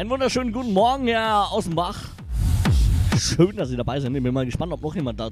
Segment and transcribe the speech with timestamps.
[0.00, 2.08] einen wunderschönen guten Morgen, Herr Außenbach.
[3.18, 4.16] Schön, dass Sie dabei sind.
[4.16, 5.28] Ich bin mal gespannt, ob noch jemand da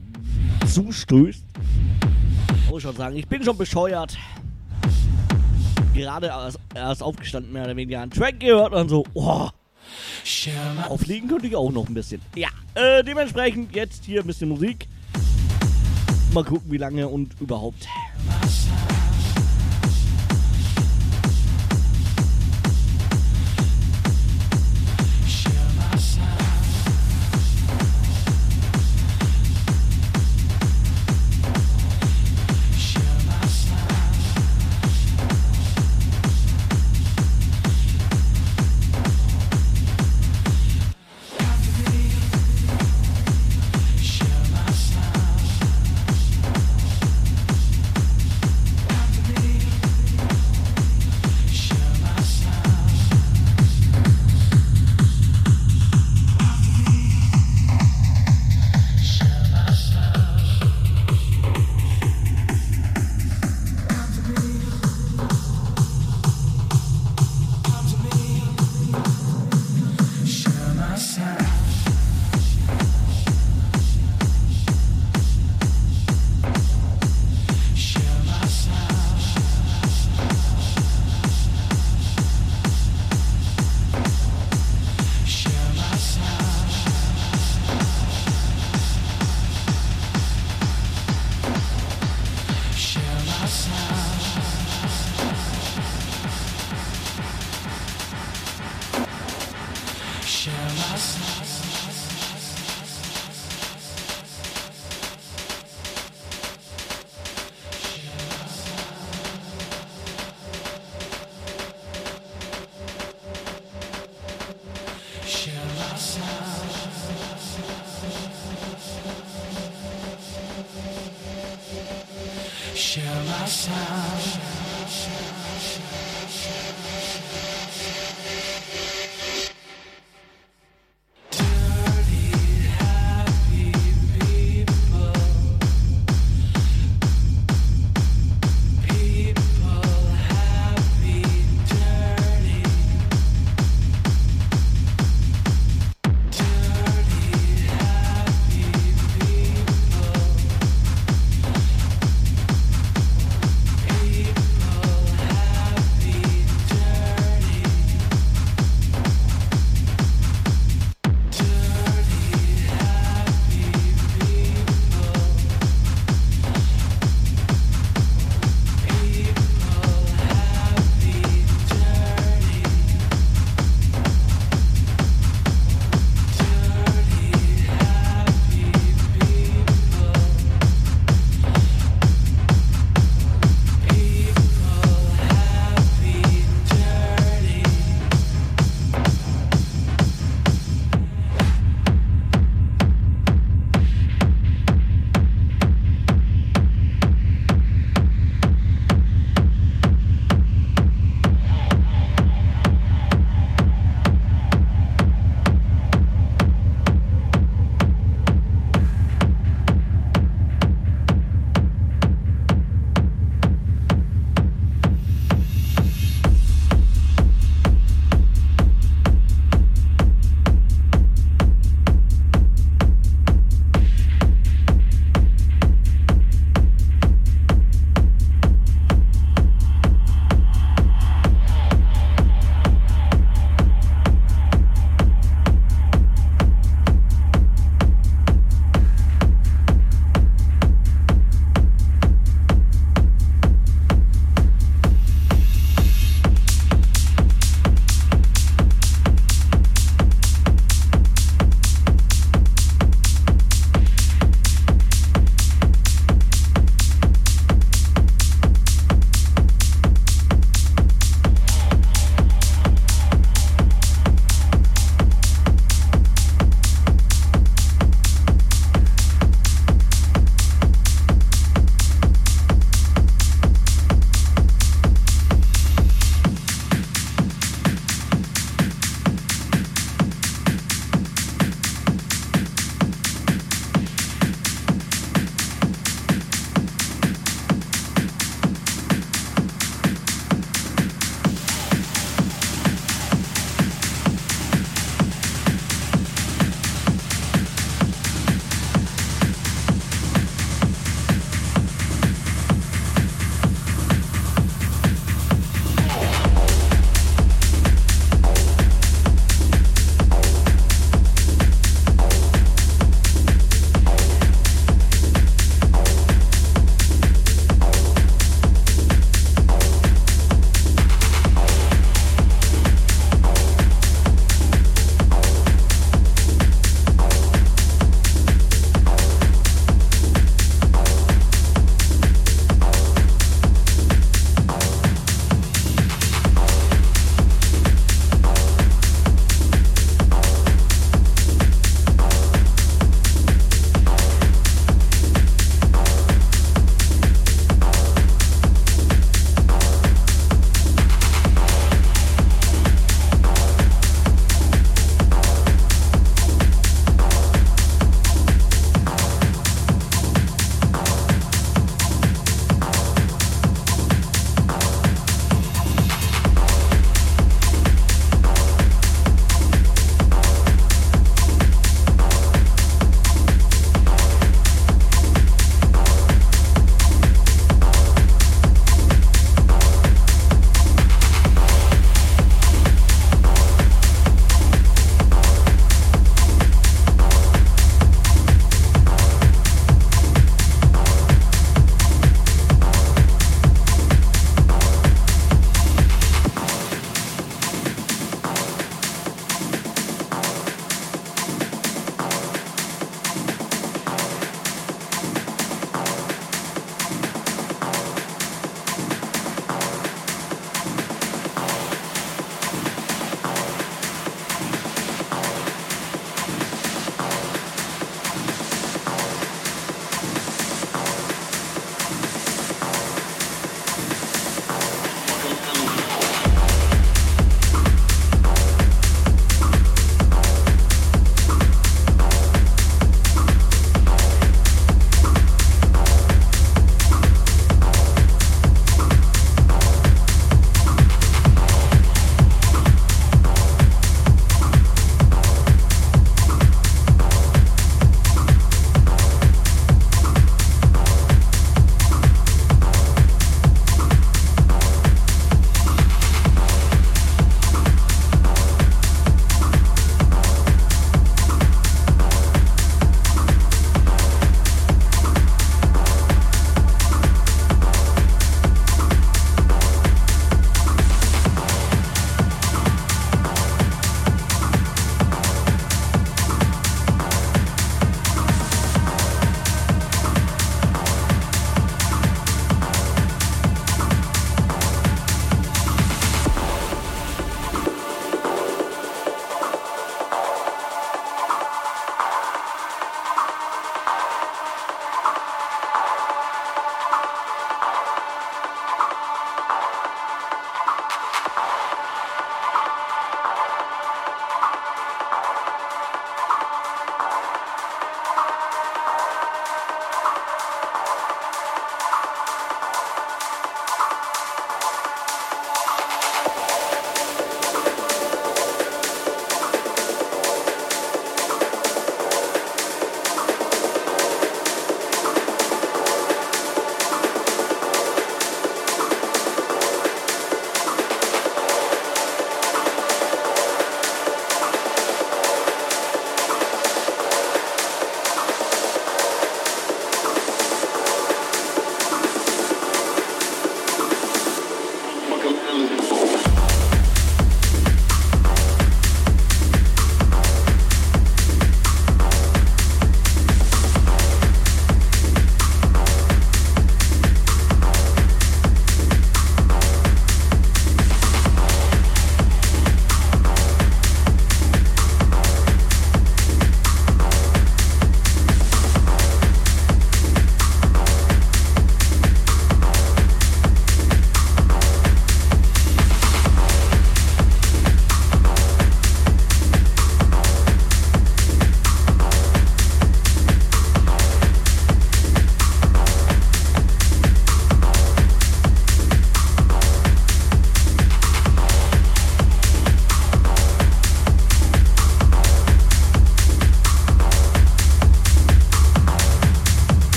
[0.71, 1.43] zustößt.
[2.69, 4.19] Muss ich schon sagen, ich bin schon bescheuert.
[5.95, 9.49] Gerade erst, erst aufgestanden, mehr oder weniger einen Track gehört und so, oh,
[10.87, 12.21] auflegen könnte ich auch noch ein bisschen.
[12.35, 14.87] Ja, äh, dementsprechend jetzt hier ein bisschen Musik.
[16.35, 17.89] Mal gucken, wie lange und überhaupt.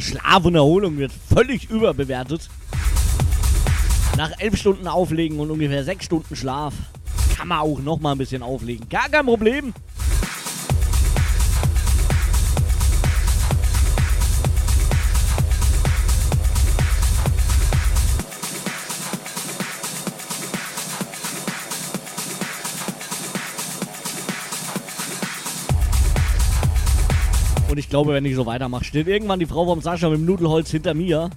[0.00, 2.48] Schlaf und Erholung wird völlig überbewertet.
[4.16, 6.74] Nach elf Stunden Auflegen und ungefähr sechs Stunden Schlaf
[7.36, 8.88] kann man auch noch mal ein bisschen auflegen.
[8.88, 9.72] Gar kein Problem.
[28.00, 30.94] Glaube, wenn ich so weitermache, steht irgendwann die Frau vom Sascha mit dem Nudelholz hinter
[30.94, 31.28] mir.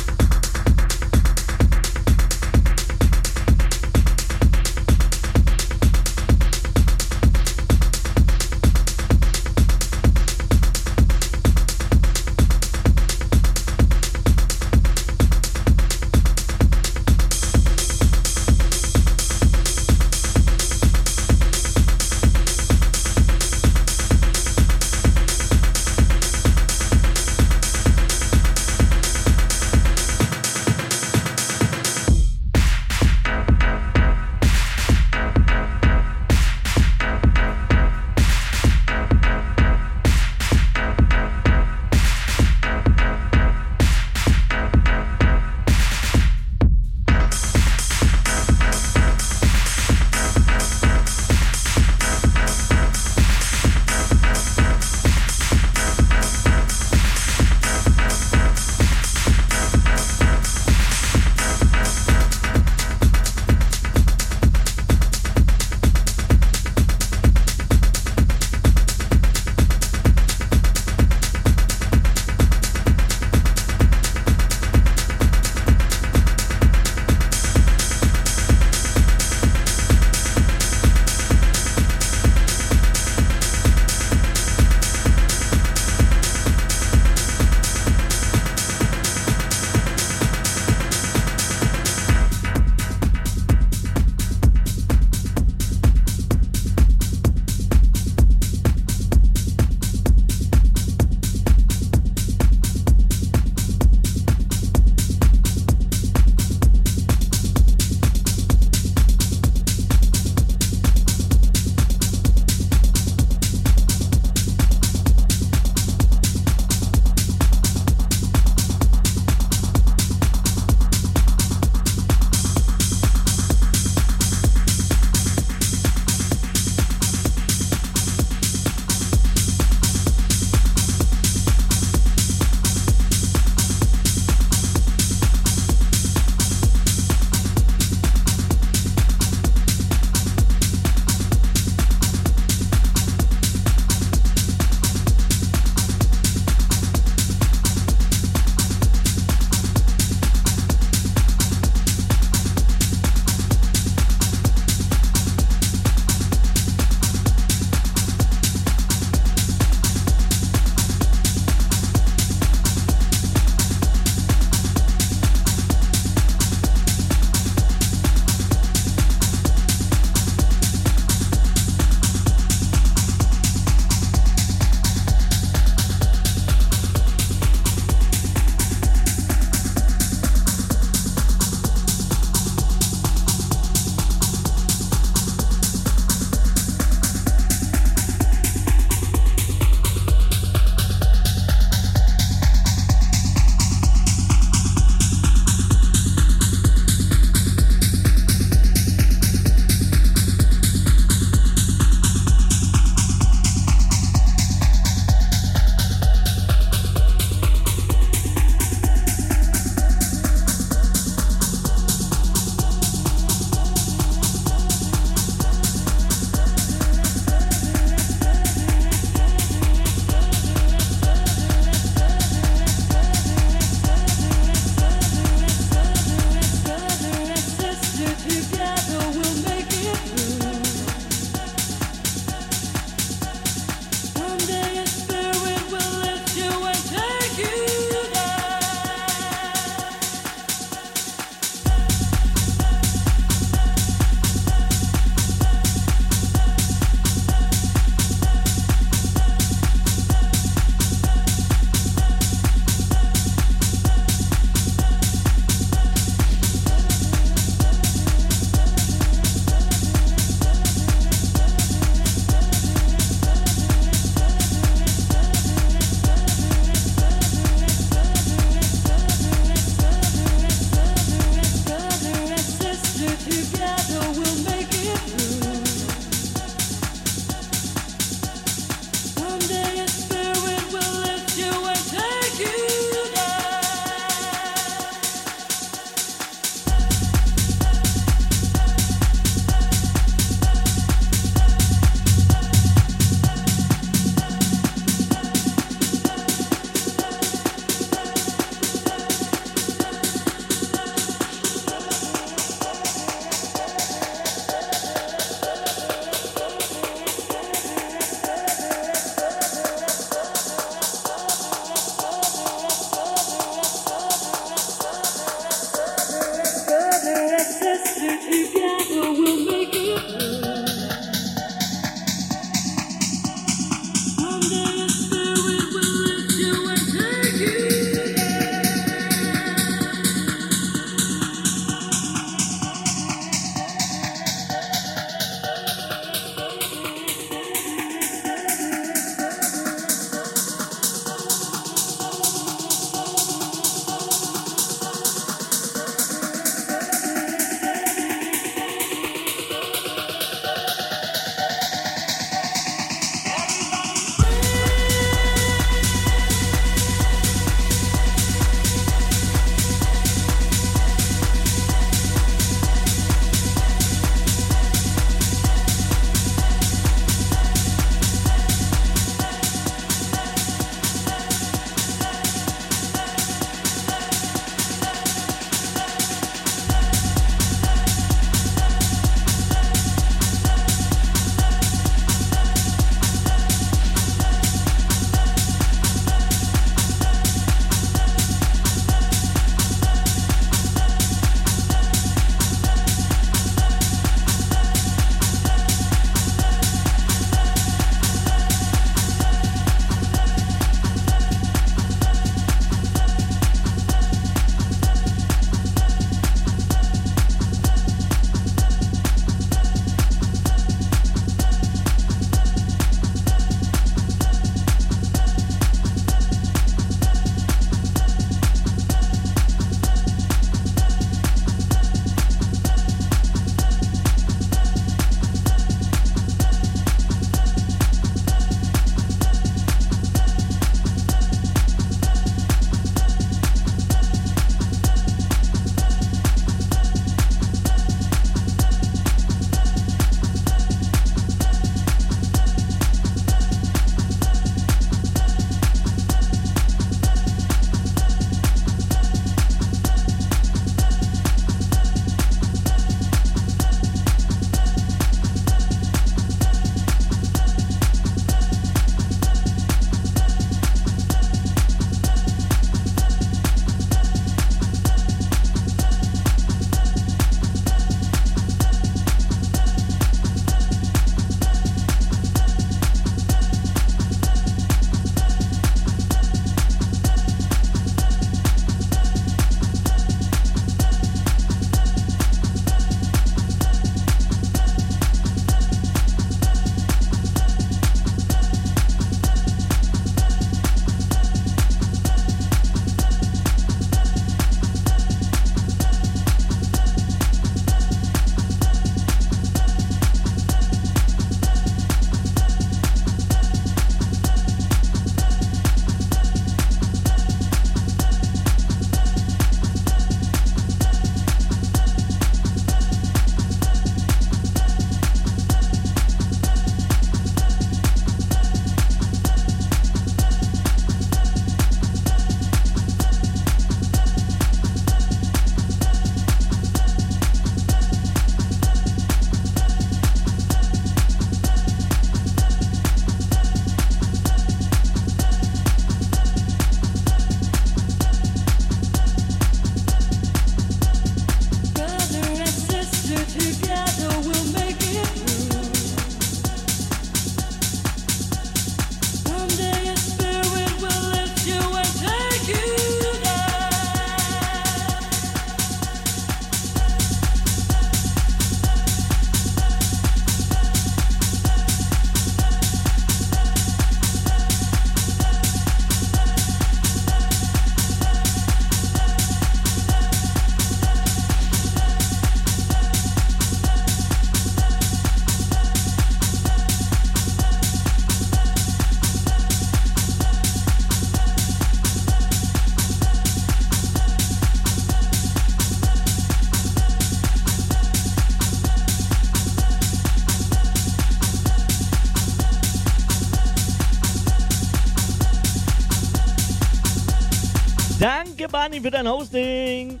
[598.50, 600.00] Barney, für dein Hosting.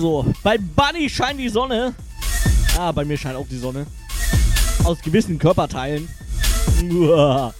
[0.00, 0.32] So, so.
[0.42, 1.94] Bei Bunny scheint die Sonne.
[2.78, 3.86] Ah, bei mir scheint auch die Sonne.
[4.84, 6.08] Aus gewissen Körperteilen.
[6.90, 7.52] Uah.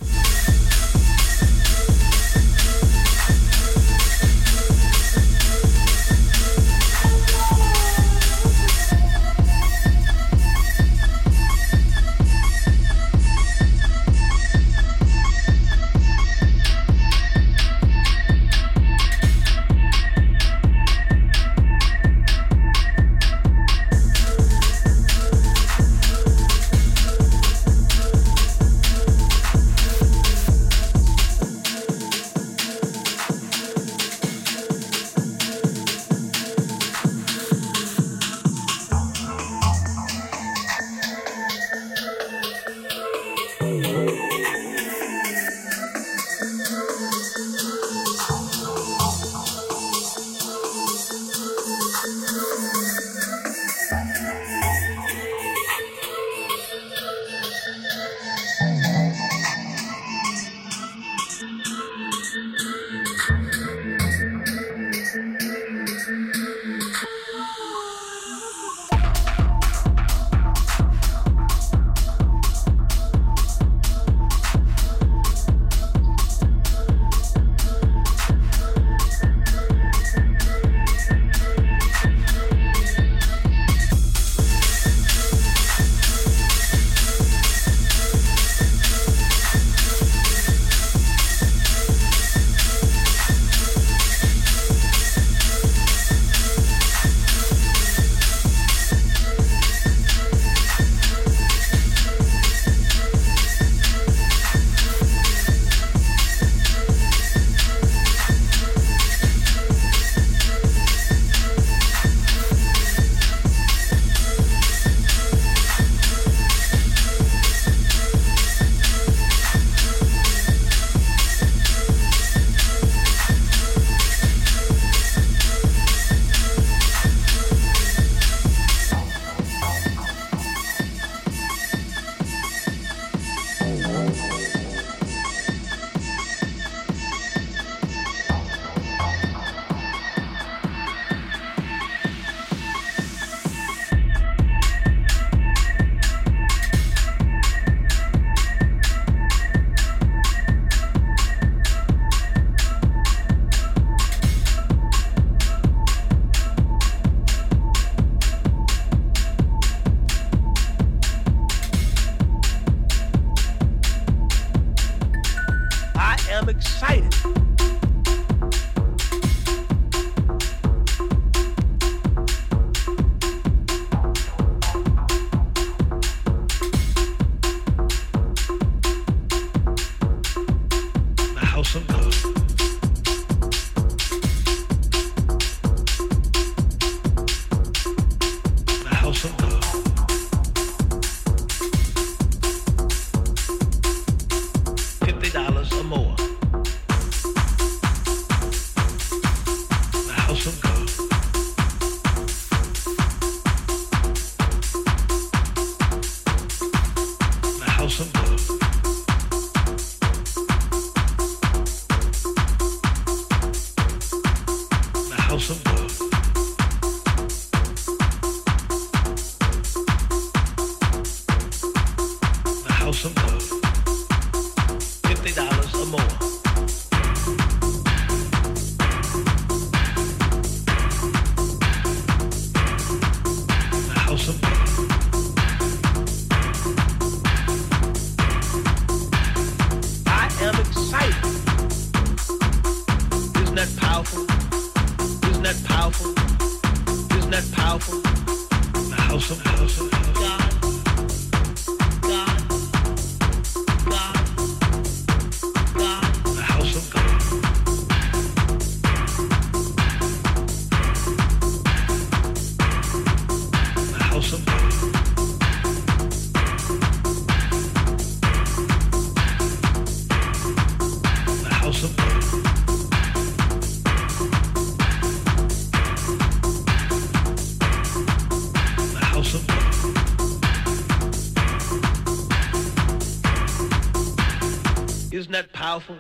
[285.21, 285.99] Isn't that powerful?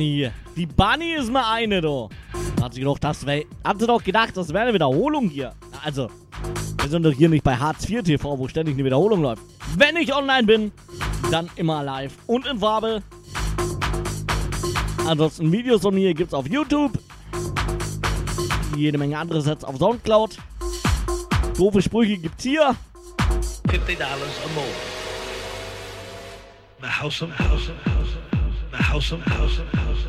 [0.00, 0.30] Bunny.
[0.56, 2.08] Die Bunny ist mal eine, du.
[2.62, 3.44] Hat sie gedacht, das wär,
[3.78, 5.52] sie doch gedacht, das wäre eine Wiederholung hier.
[5.84, 6.08] Also,
[6.80, 9.42] wir sind doch hier nicht bei Hartz IV TV, wo ständig eine Wiederholung läuft.
[9.76, 10.72] Wenn ich online bin,
[11.30, 13.02] dann immer live und in Farbe.
[15.06, 16.98] Ansonsten Videos von mir gibt's auf YouTube.
[18.74, 20.38] Jede Menge andere Sets auf Soundcloud.
[21.58, 22.74] Doofe Sprüche gibt's hier.
[23.68, 24.66] Fifty dollars or more.
[26.80, 27.89] The house of house of house
[28.80, 30.04] of house of house of house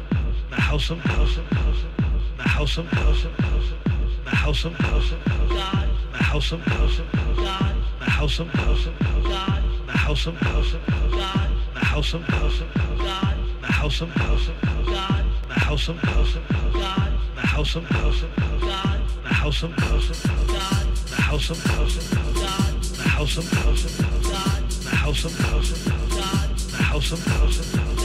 [0.50, 1.98] the house of house of house of
[2.38, 3.82] the house of house of house of
[4.24, 5.92] the house of house of God.
[6.12, 7.76] The house of house of God.
[8.00, 9.66] The house of house of God.
[9.86, 11.52] The house of house of God.
[11.74, 13.36] The house of house of God.
[13.62, 15.26] The house of house of God.
[15.48, 17.10] The house of house of God.
[17.36, 19.02] The house of house of God.
[19.22, 20.88] The house of house of God.
[21.08, 22.84] The house of house of God.
[22.84, 24.72] The house of house of God.
[24.72, 26.58] The house of house of God.
[26.58, 28.01] The house of house of God.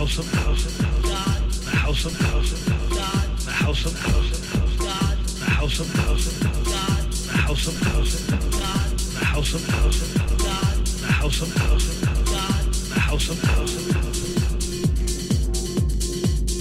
[0.00, 0.72] House of house of
[1.02, 1.42] God.
[1.50, 3.28] The house of house of God.
[3.44, 5.18] The house of house of God.
[5.38, 7.04] The house of house of God.
[7.28, 8.96] The house of house of God.
[8.96, 10.80] The house of house of God.
[11.00, 12.64] The house of house of God.
[12.88, 14.14] The house of house of God.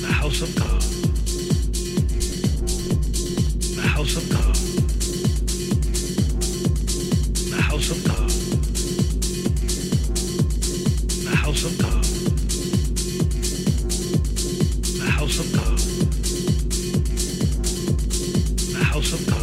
[0.01, 0.83] The house of God.
[3.71, 4.55] The house of God.
[7.47, 8.31] The house of God.
[11.23, 12.08] The house of God.
[18.99, 19.38] House of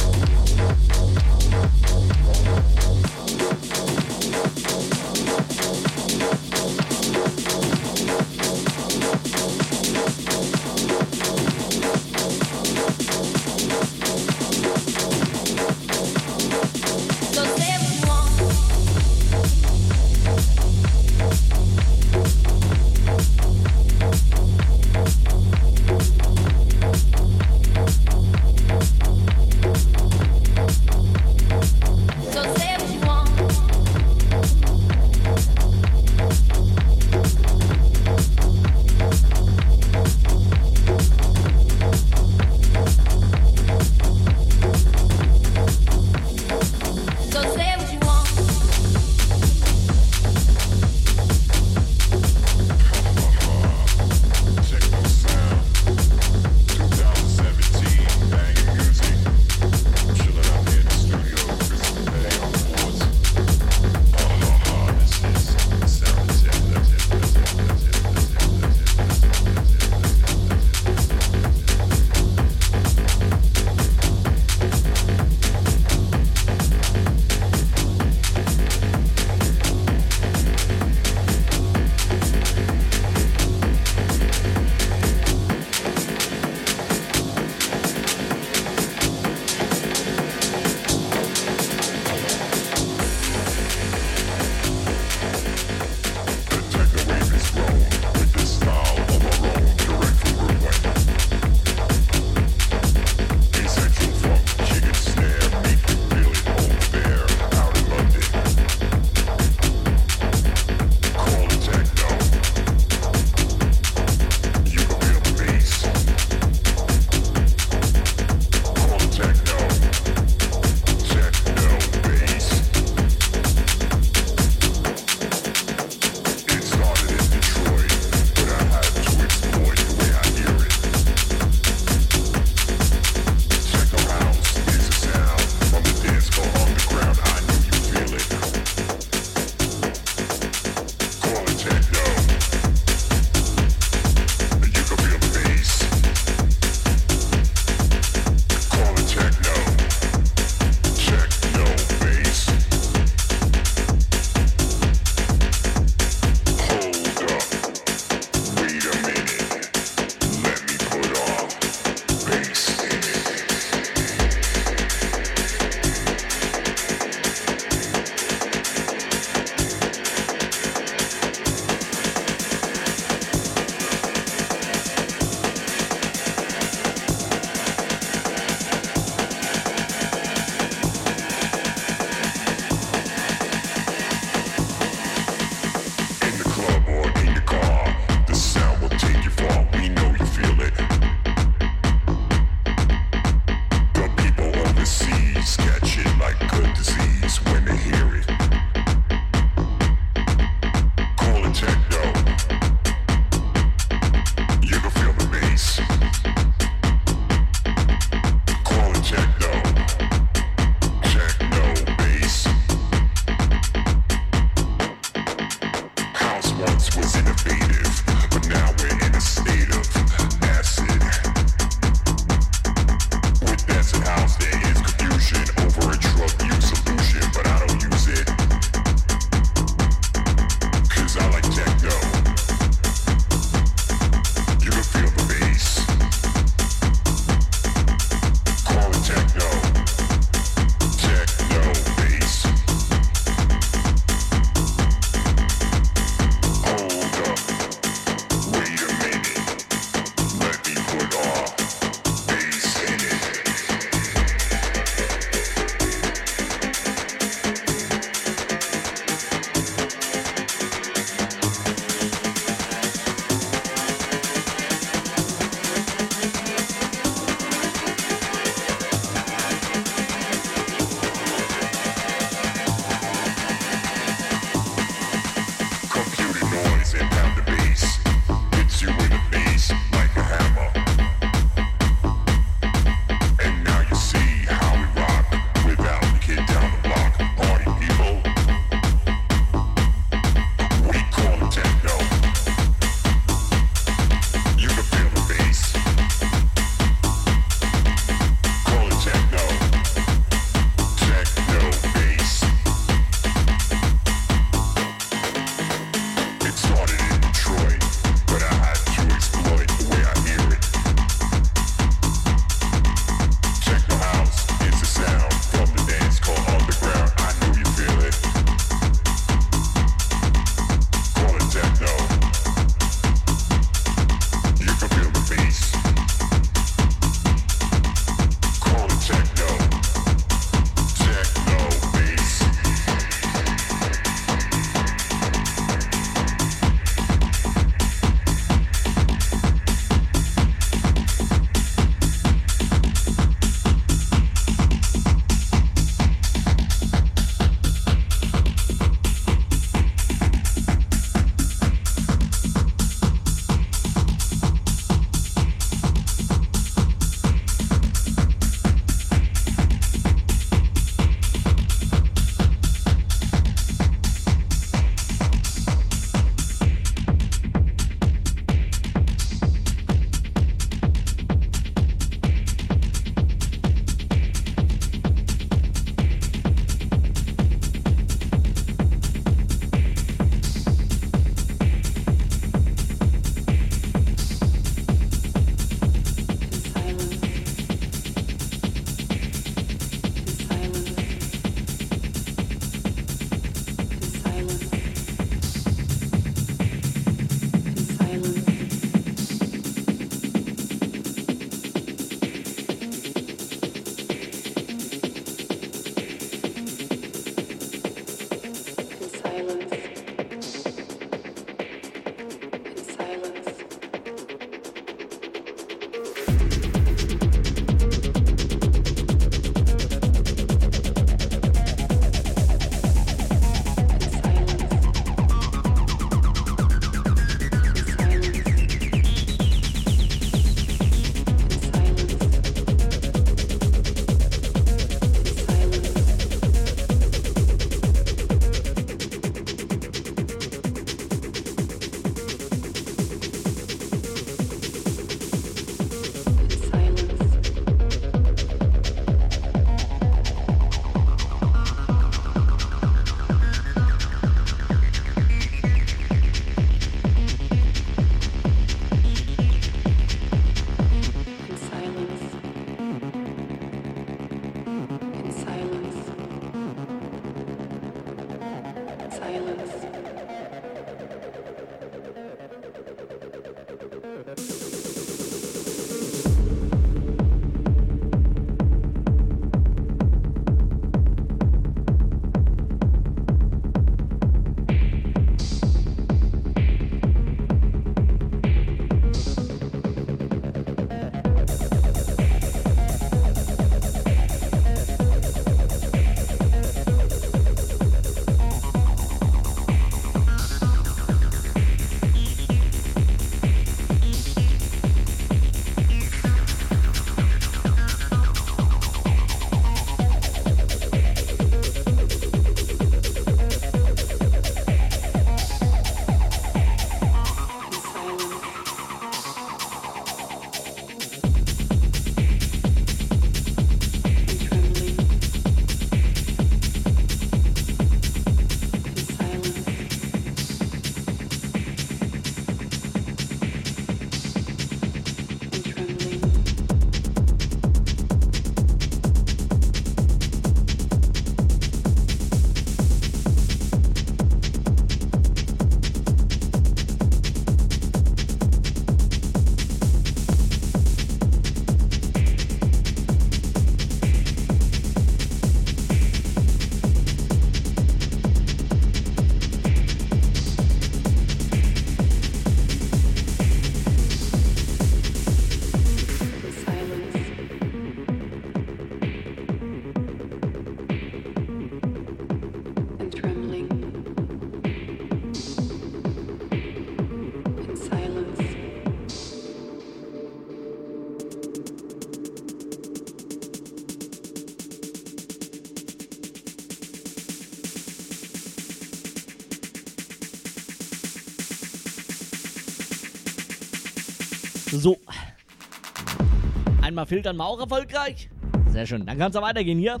[597.00, 598.28] Einmal filtern wir auch erfolgreich.
[598.66, 599.06] Sehr schön.
[599.06, 600.00] Dann kann es weitergehen hier.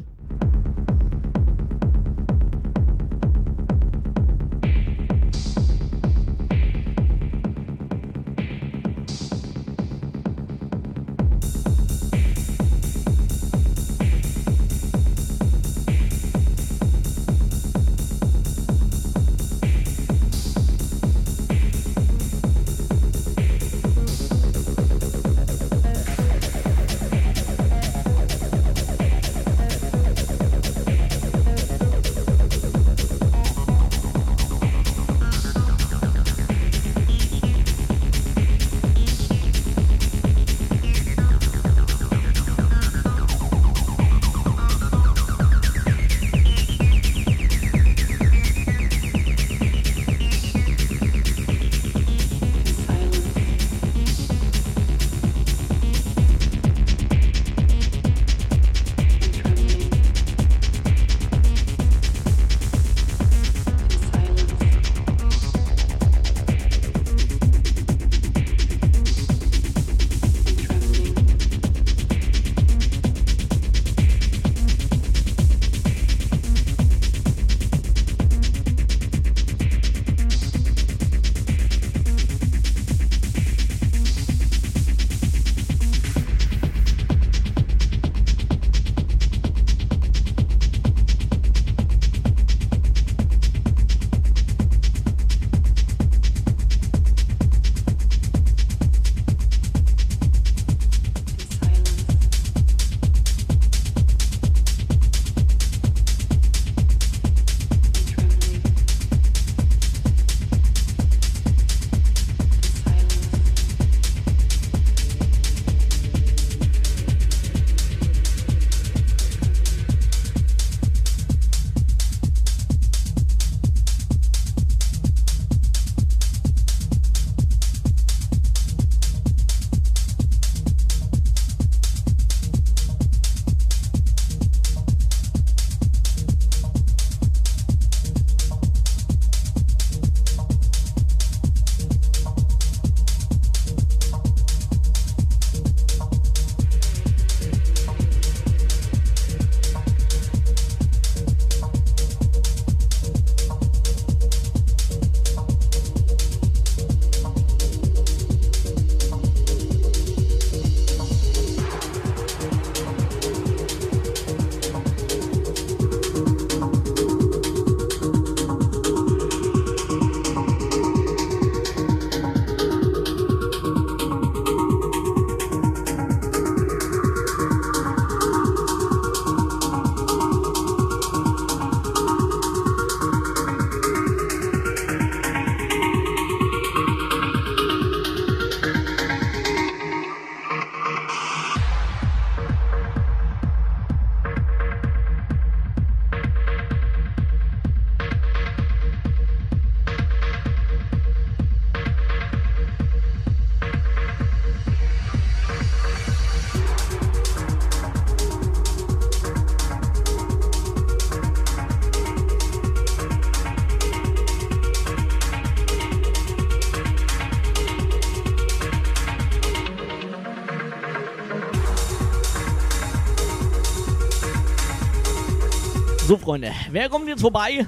[226.30, 227.66] Freunde, wer kommt jetzt vorbei?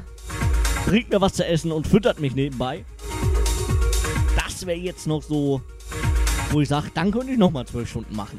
[0.87, 2.85] Bringt mir was zu essen und füttert mich nebenbei.
[4.37, 5.61] Das wäre jetzt noch so,
[6.53, 8.39] wo ich sage, dann könnte ich nochmal zwölf Stunden machen.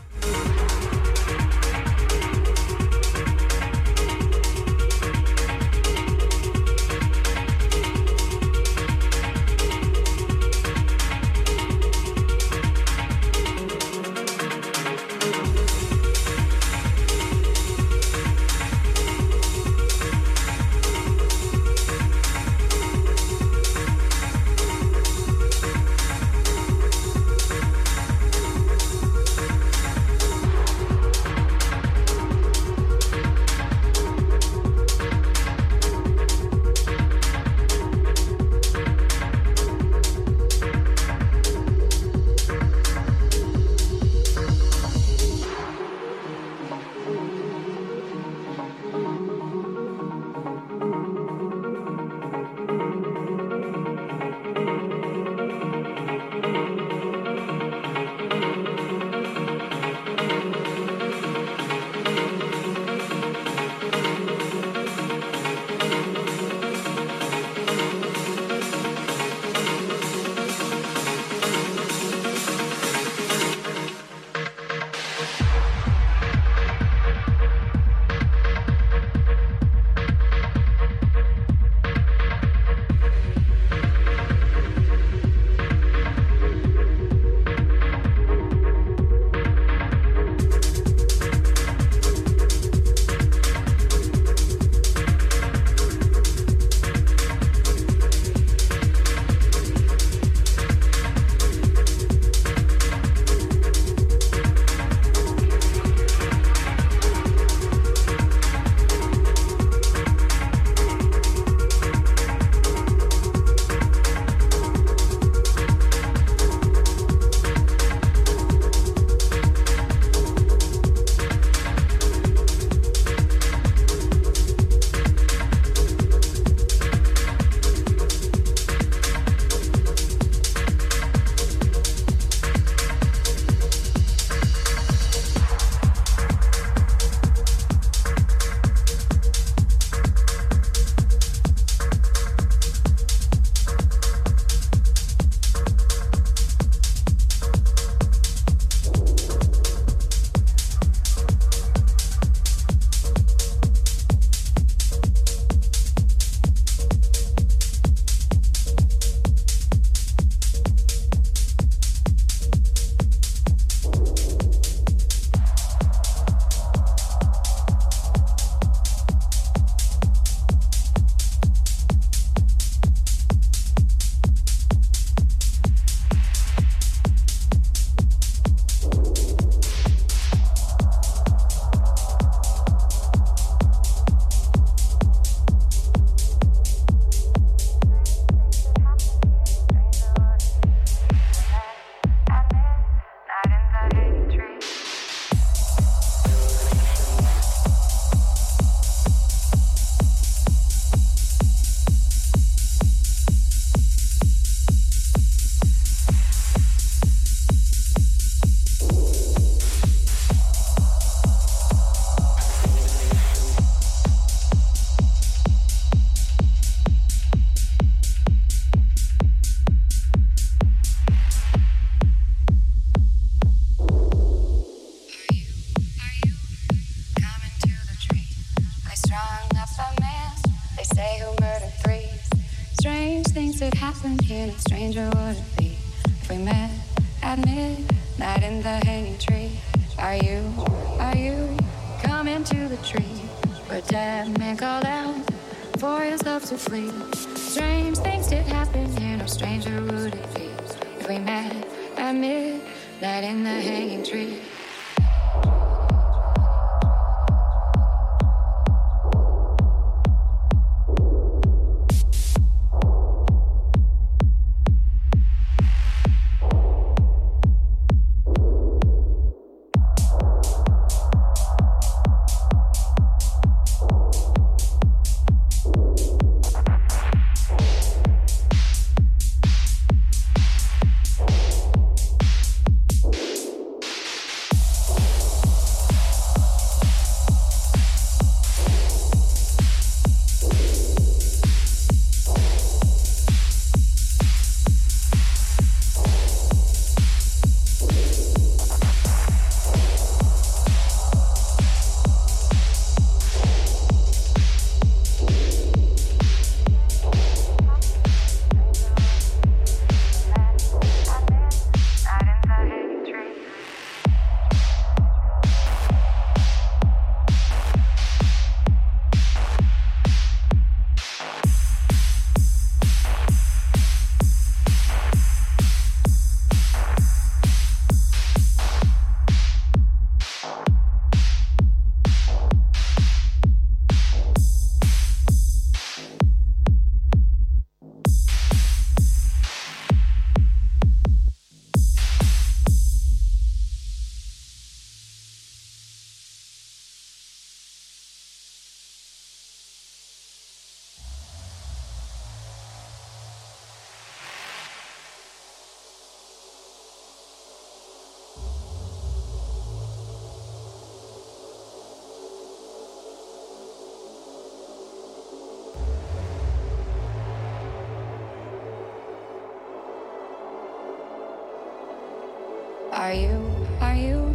[373.04, 374.34] Are you, are you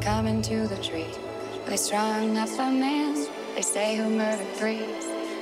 [0.00, 1.10] coming to the tree?
[1.66, 3.26] They strung up a man,
[3.56, 4.86] they say who murdered three.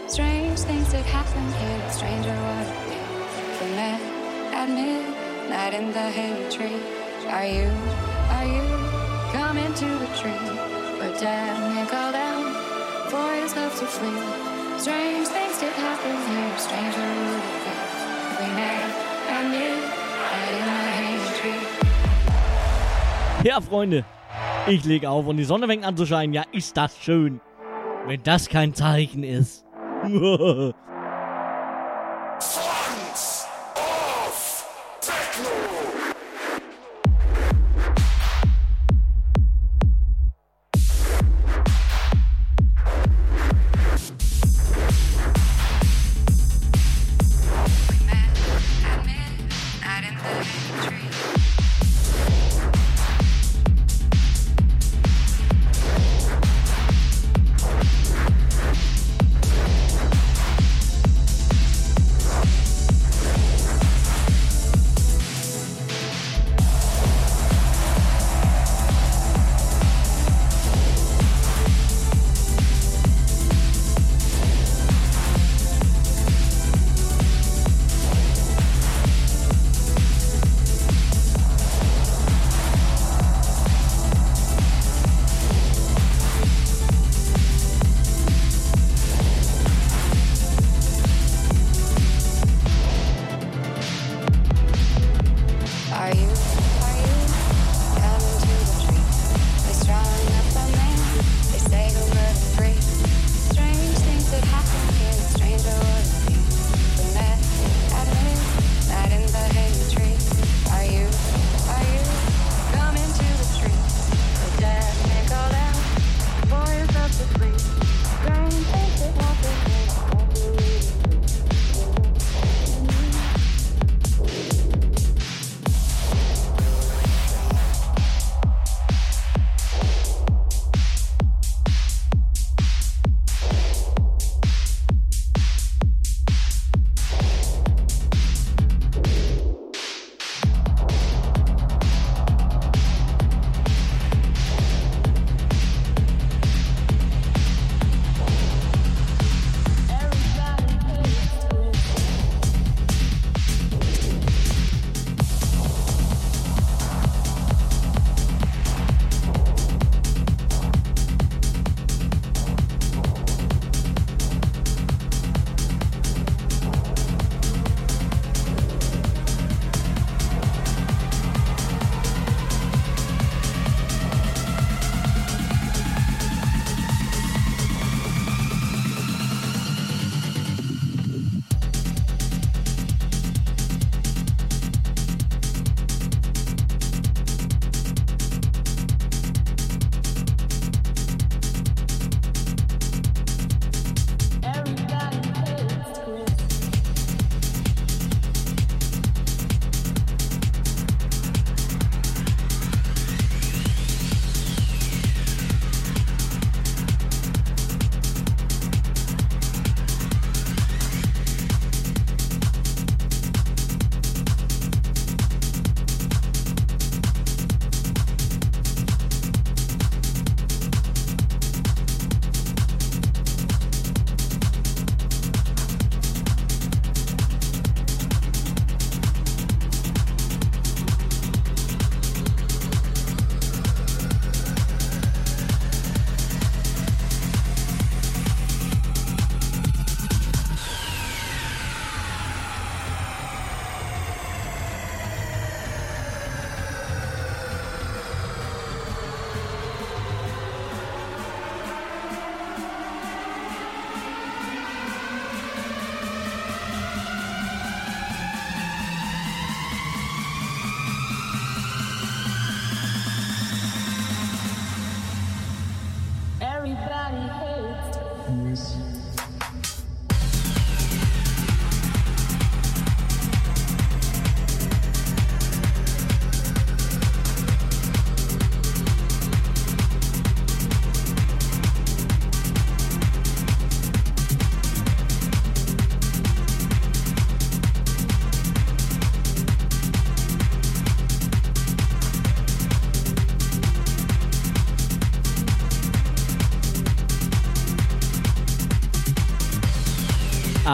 [0.08, 2.96] Strange things that happen here, stranger would be?
[3.60, 4.00] We met
[4.56, 6.80] at midnight in the hanging tree.
[7.28, 7.68] Are you,
[8.32, 8.64] are you
[9.36, 10.48] coming to the tree?
[10.98, 14.78] Where dead man called out for his love to flee.
[14.80, 17.43] Strange things did happen here, stranger would
[23.44, 24.06] Ja, Freunde,
[24.66, 26.32] ich leg auf und die Sonne fängt an zu scheinen.
[26.32, 27.42] Ja, ist das schön.
[28.06, 29.66] Wenn das kein Zeichen ist.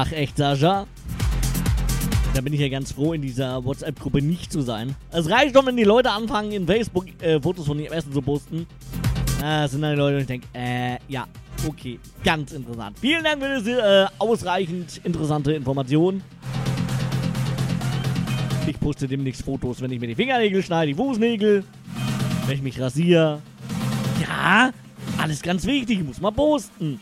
[0.03, 0.87] Ach, echt, Sascha?
[2.33, 4.97] Da bin ich ja ganz froh, in dieser WhatsApp-Gruppe nicht zu sein.
[5.11, 8.23] Es reicht schon, wenn die Leute anfangen, in Facebook äh, Fotos von ihrem Essen zu
[8.23, 8.67] posten.
[9.43, 11.27] Ah, Das sind dann die Leute, und ich denke, äh, ja,
[11.69, 12.99] okay, ganz interessant.
[12.99, 16.23] Vielen Dank für diese äh, ausreichend interessante Information.
[18.67, 21.63] Ich poste demnächst Fotos, wenn ich mir die Fingernägel schneide, die Fußnägel,
[22.47, 23.43] wenn ich mich rasiere.
[24.23, 24.71] Ja,
[25.19, 26.99] alles ganz wichtig, muss man posten.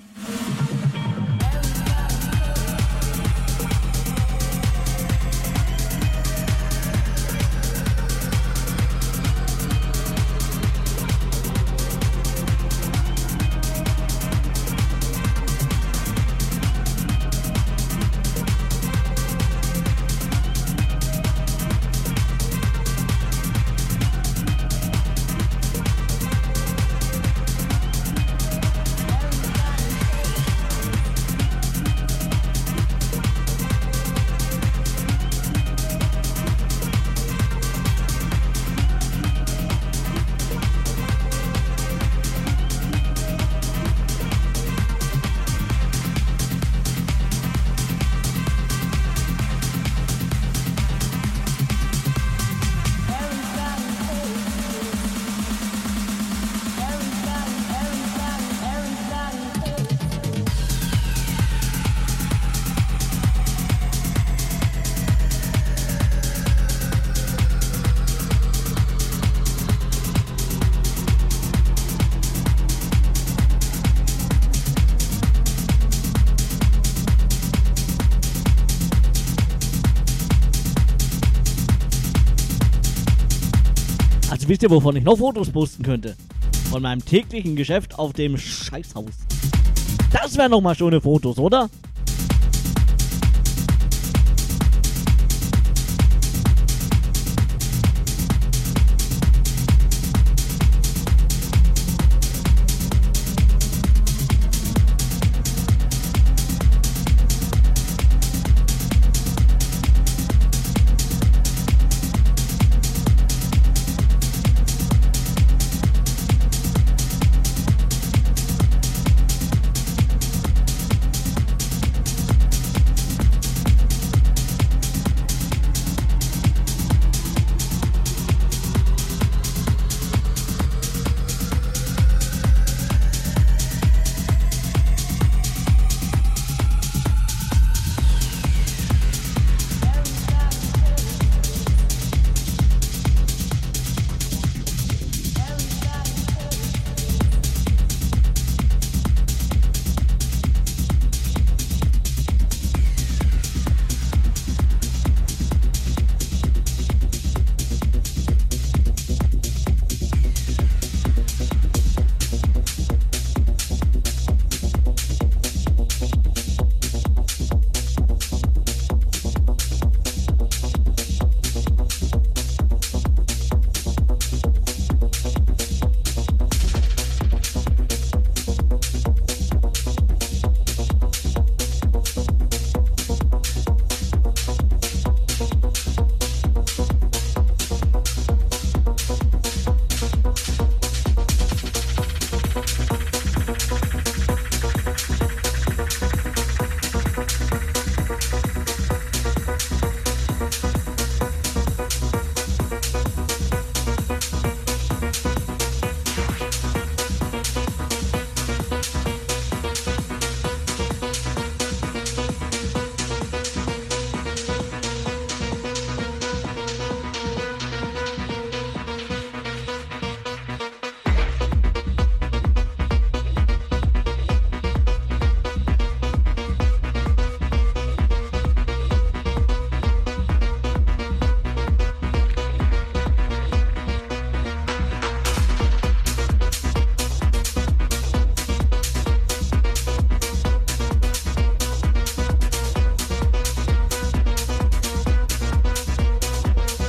[84.48, 86.16] Wisst ihr, wovon ich noch Fotos posten könnte?
[86.70, 89.12] Von meinem täglichen Geschäft auf dem Scheißhaus.
[90.10, 91.68] Das wären noch mal schöne Fotos, oder?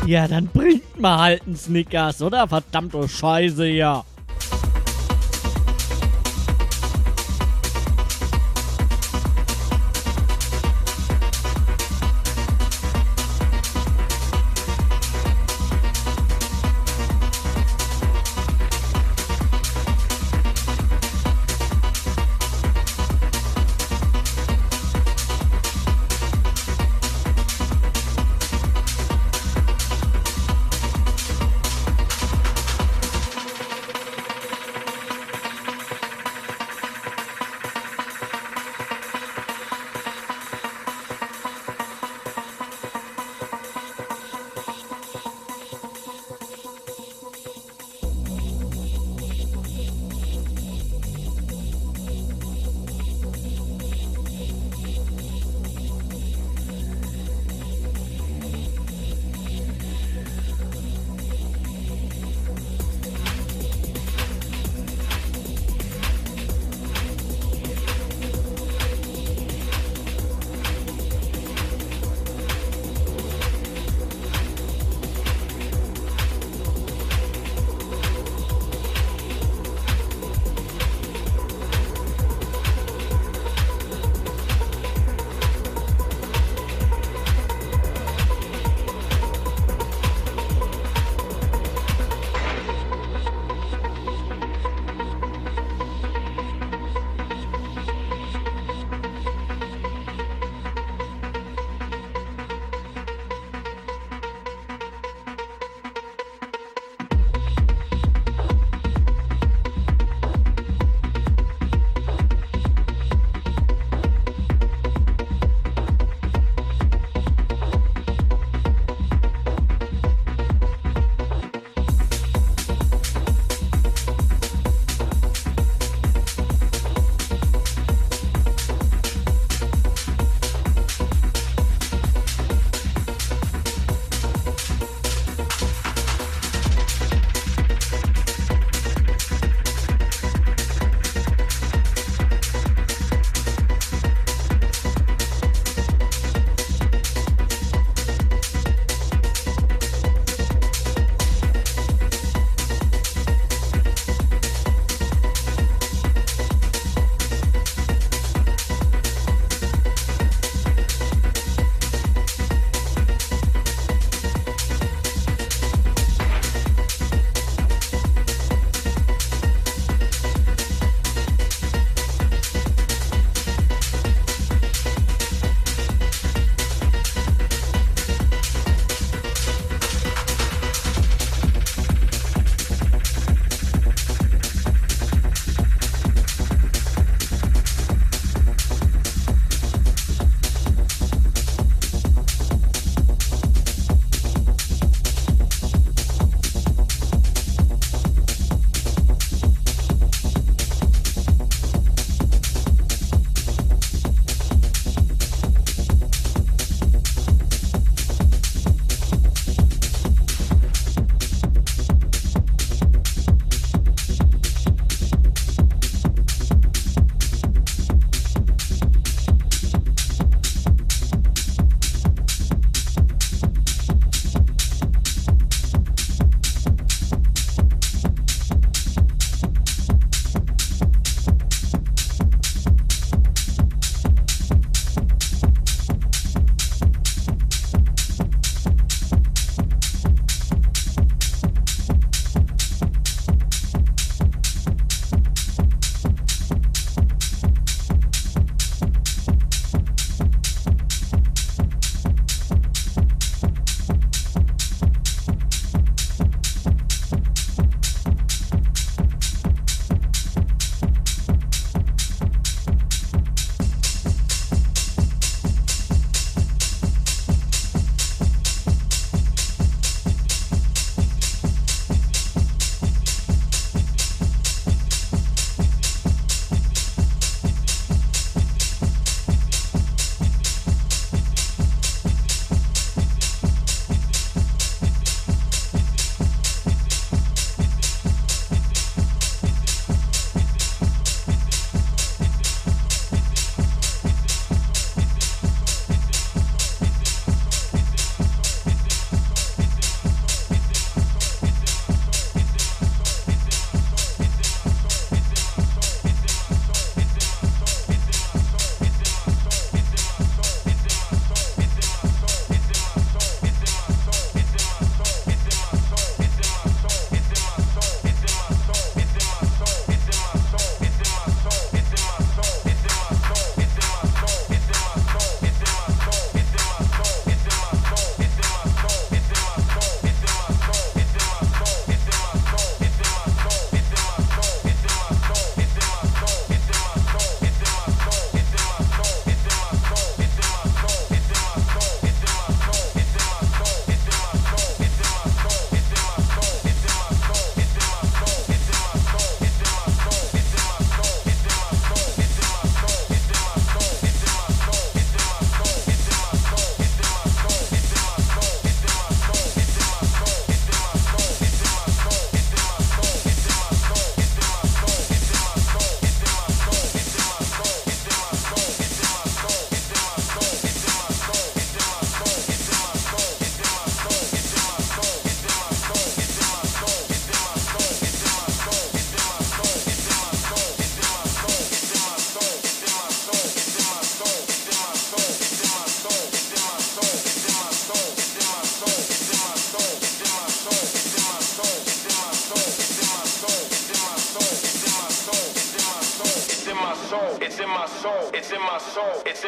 [0.10, 2.48] Ja, dann bringt mal halt einen Snickers, oder?
[2.48, 4.04] Verdammte Scheiße, ja.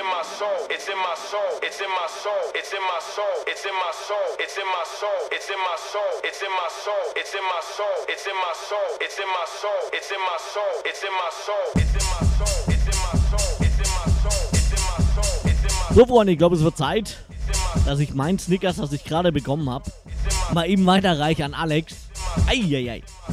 [0.02, 0.68] In my soul.
[0.70, 1.52] It's in my soul.
[1.62, 2.44] It's in my soul.
[2.58, 3.38] It's in my soul.
[3.46, 4.30] It's in my soul.
[4.42, 5.22] It's in my soul.
[5.30, 6.14] It's in my soul.
[6.26, 7.06] It's in my soul.
[7.14, 8.02] It's in my soul.
[8.10, 8.98] It's in my soul.
[8.98, 9.94] It's in my soul.
[9.94, 10.82] It's in my soul.
[10.82, 11.86] It's in my soul.
[11.86, 12.66] It's in my soul.
[12.66, 13.54] It's in my soul.
[13.62, 14.40] It's in my soul.
[14.52, 15.38] It's in my soul.
[15.46, 17.18] It's in my So, Freunde, ich glaube, es wird Zeit,
[17.86, 19.92] dass ich mein Snickers, das ich gerade bekommen habe,
[20.54, 22.08] mal eben weiterreiche an Alex.
[22.48, 23.04] Eieiei.
[23.06, 23.31] soul.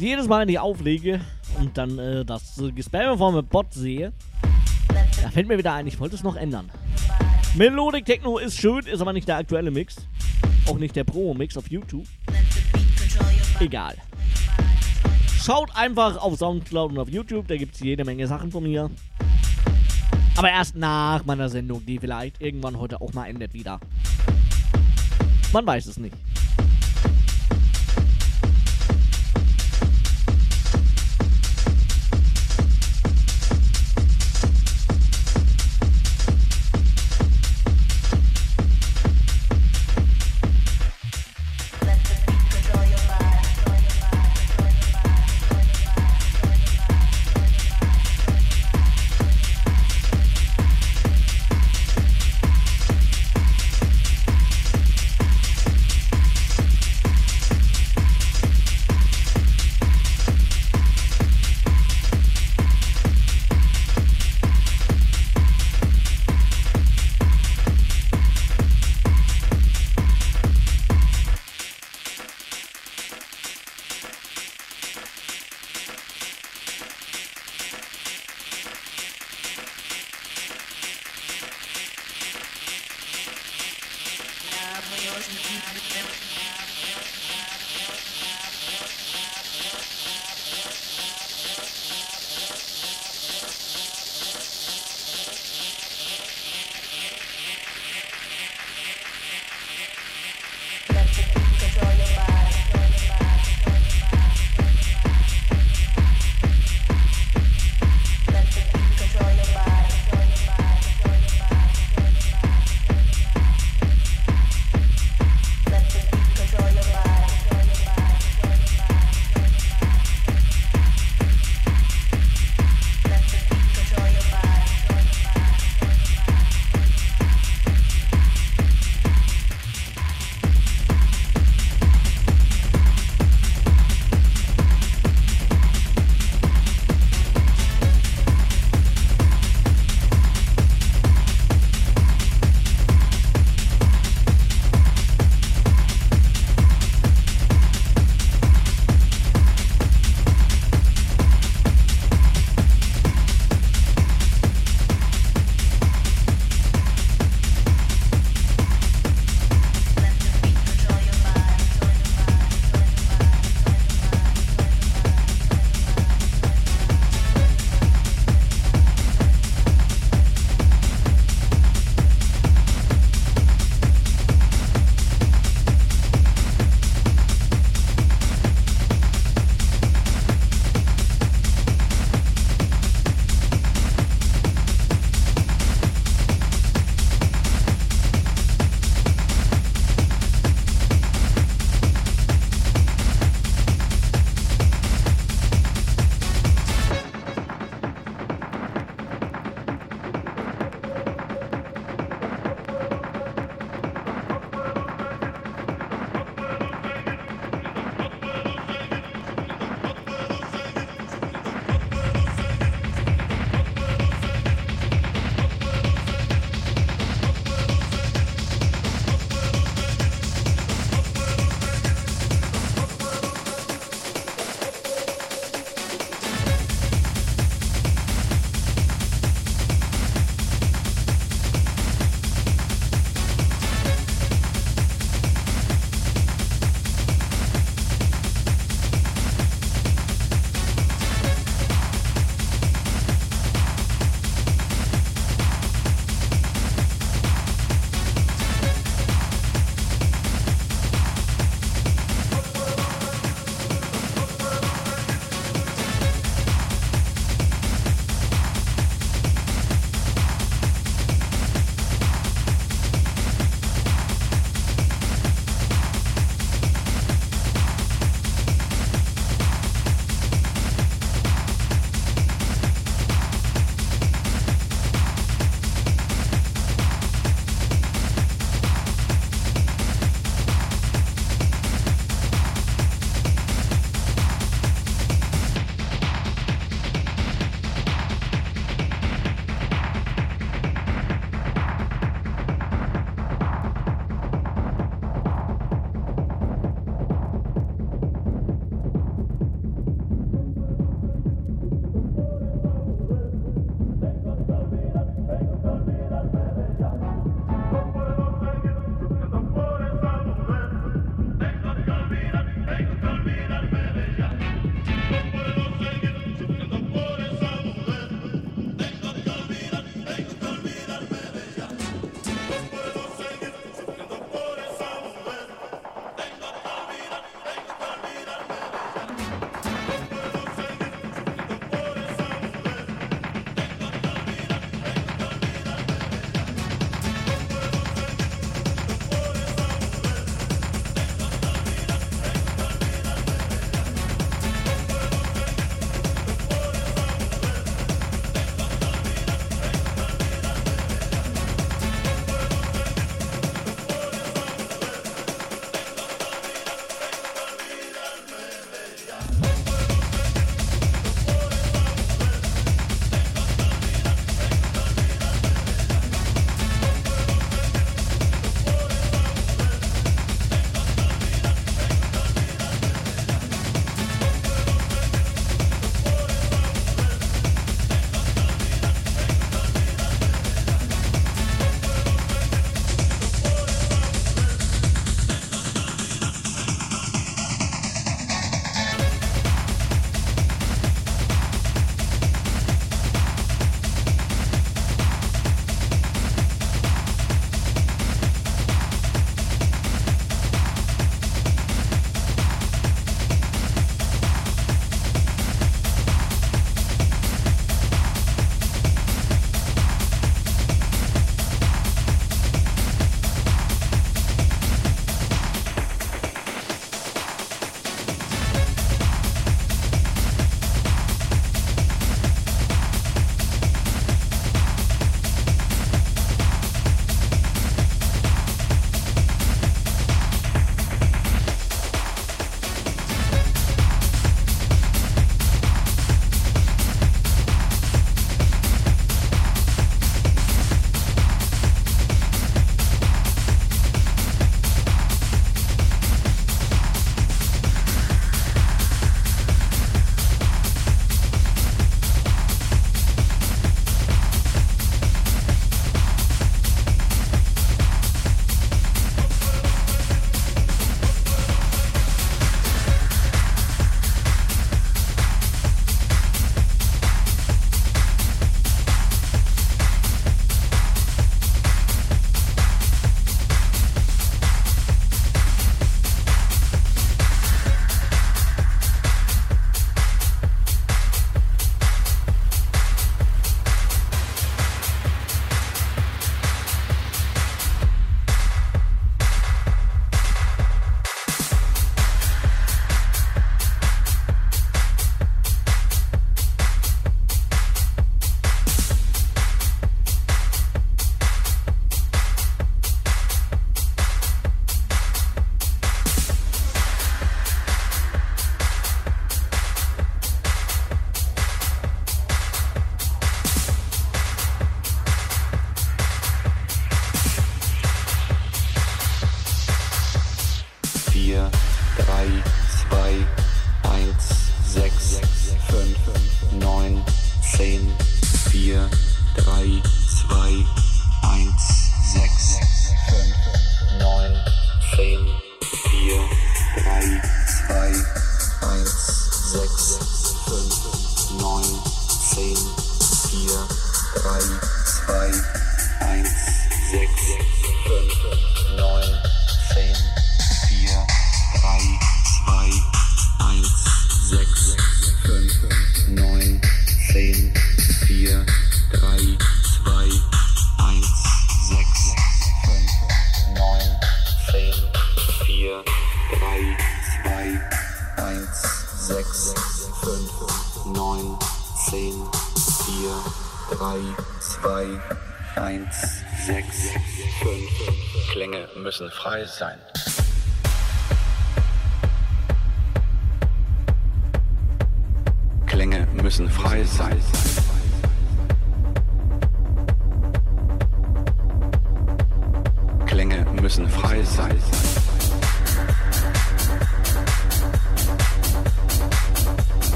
[0.00, 1.20] Jedes Mal, wenn ich auflege
[1.58, 4.12] und dann äh, das Gespamme vom Bot sehe,
[5.22, 6.70] da fällt mir wieder ein, ich wollte es noch ändern.
[7.54, 9.96] Melodic Techno ist schön, ist aber nicht der aktuelle Mix.
[10.66, 12.06] Auch nicht der Pro-Mix auf YouTube.
[13.58, 13.96] Egal.
[15.42, 18.90] Schaut einfach auf Soundcloud und auf YouTube, da gibt es jede Menge Sachen von mir.
[20.36, 23.80] Aber erst nach meiner Sendung, die vielleicht irgendwann heute auch mal endet wieder.
[25.52, 26.14] Man weiß es nicht.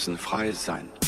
[0.00, 0.99] Müssen frei sein.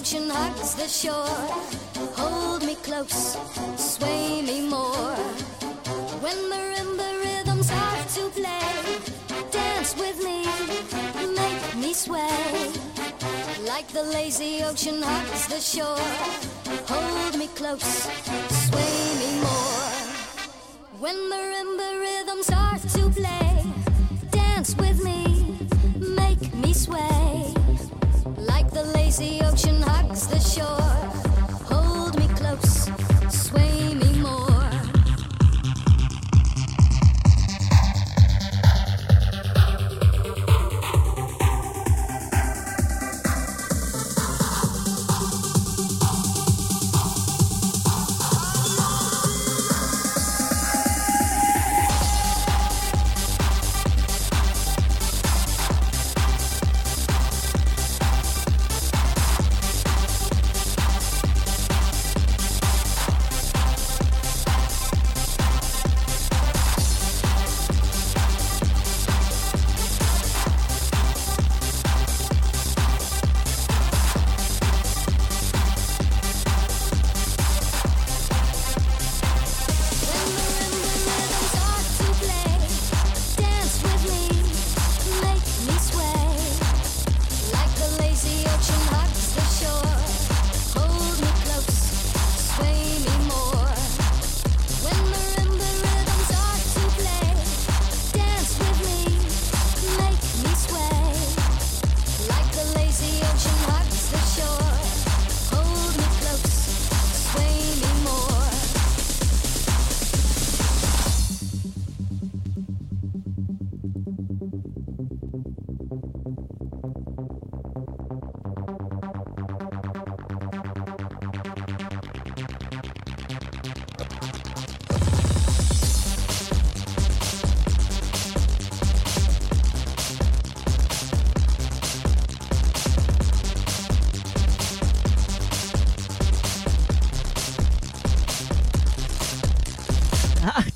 [0.00, 1.46] Ocean hugs the shore.
[2.16, 3.36] Hold me close,
[3.76, 5.14] sway me more.
[6.24, 8.72] When marimba rhythms start to play,
[9.50, 10.38] dance with me,
[11.40, 12.72] make me sway
[13.66, 16.08] like the lazy ocean hugs the shore.
[16.92, 17.92] Hold me close,
[18.64, 19.92] sway me more.
[21.02, 23.39] When marimba rhythms start to play,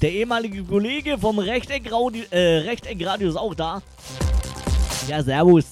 [0.05, 3.81] der ehemalige Kollege vom Rechteckradio, äh, Rechteckradio ist auch da.
[5.09, 5.64] Ja, servus.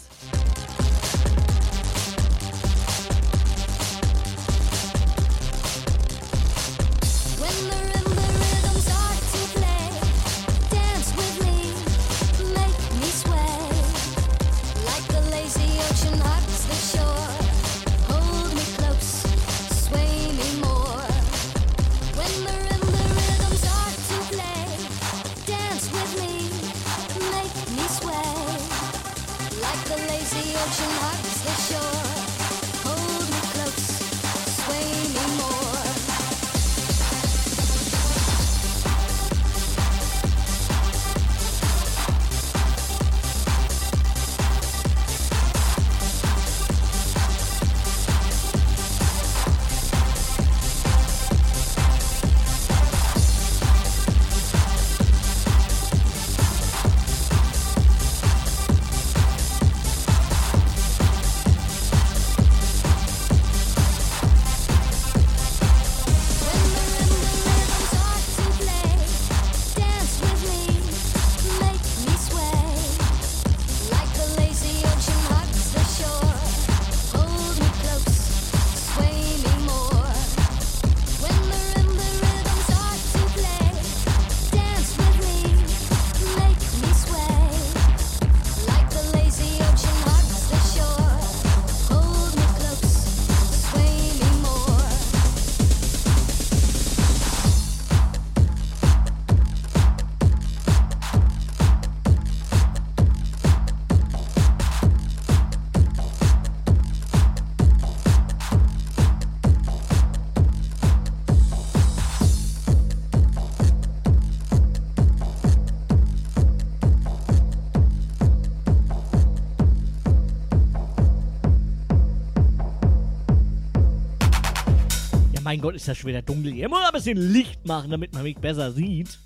[125.53, 126.51] Mein Gott, ist das schon wieder dunkel.
[126.51, 126.65] hier.
[126.65, 129.19] Ich muss ein bisschen Licht machen, damit man mich besser sieht.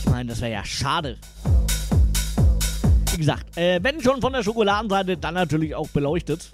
[0.00, 1.16] Ich meine, das wäre ja schade.
[3.10, 6.50] Wie gesagt, äh, wenn schon von der Schokoladenseite, dann natürlich auch beleuchtet.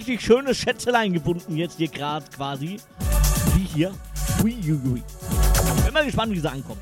[0.00, 2.80] Richtig schönes Schätzelein gefunden jetzt hier gerade quasi.
[3.54, 3.92] Wie hier.
[4.40, 5.02] Hui, hui, hui.
[5.84, 6.80] Bin mal gespannt, wie sie ankommt.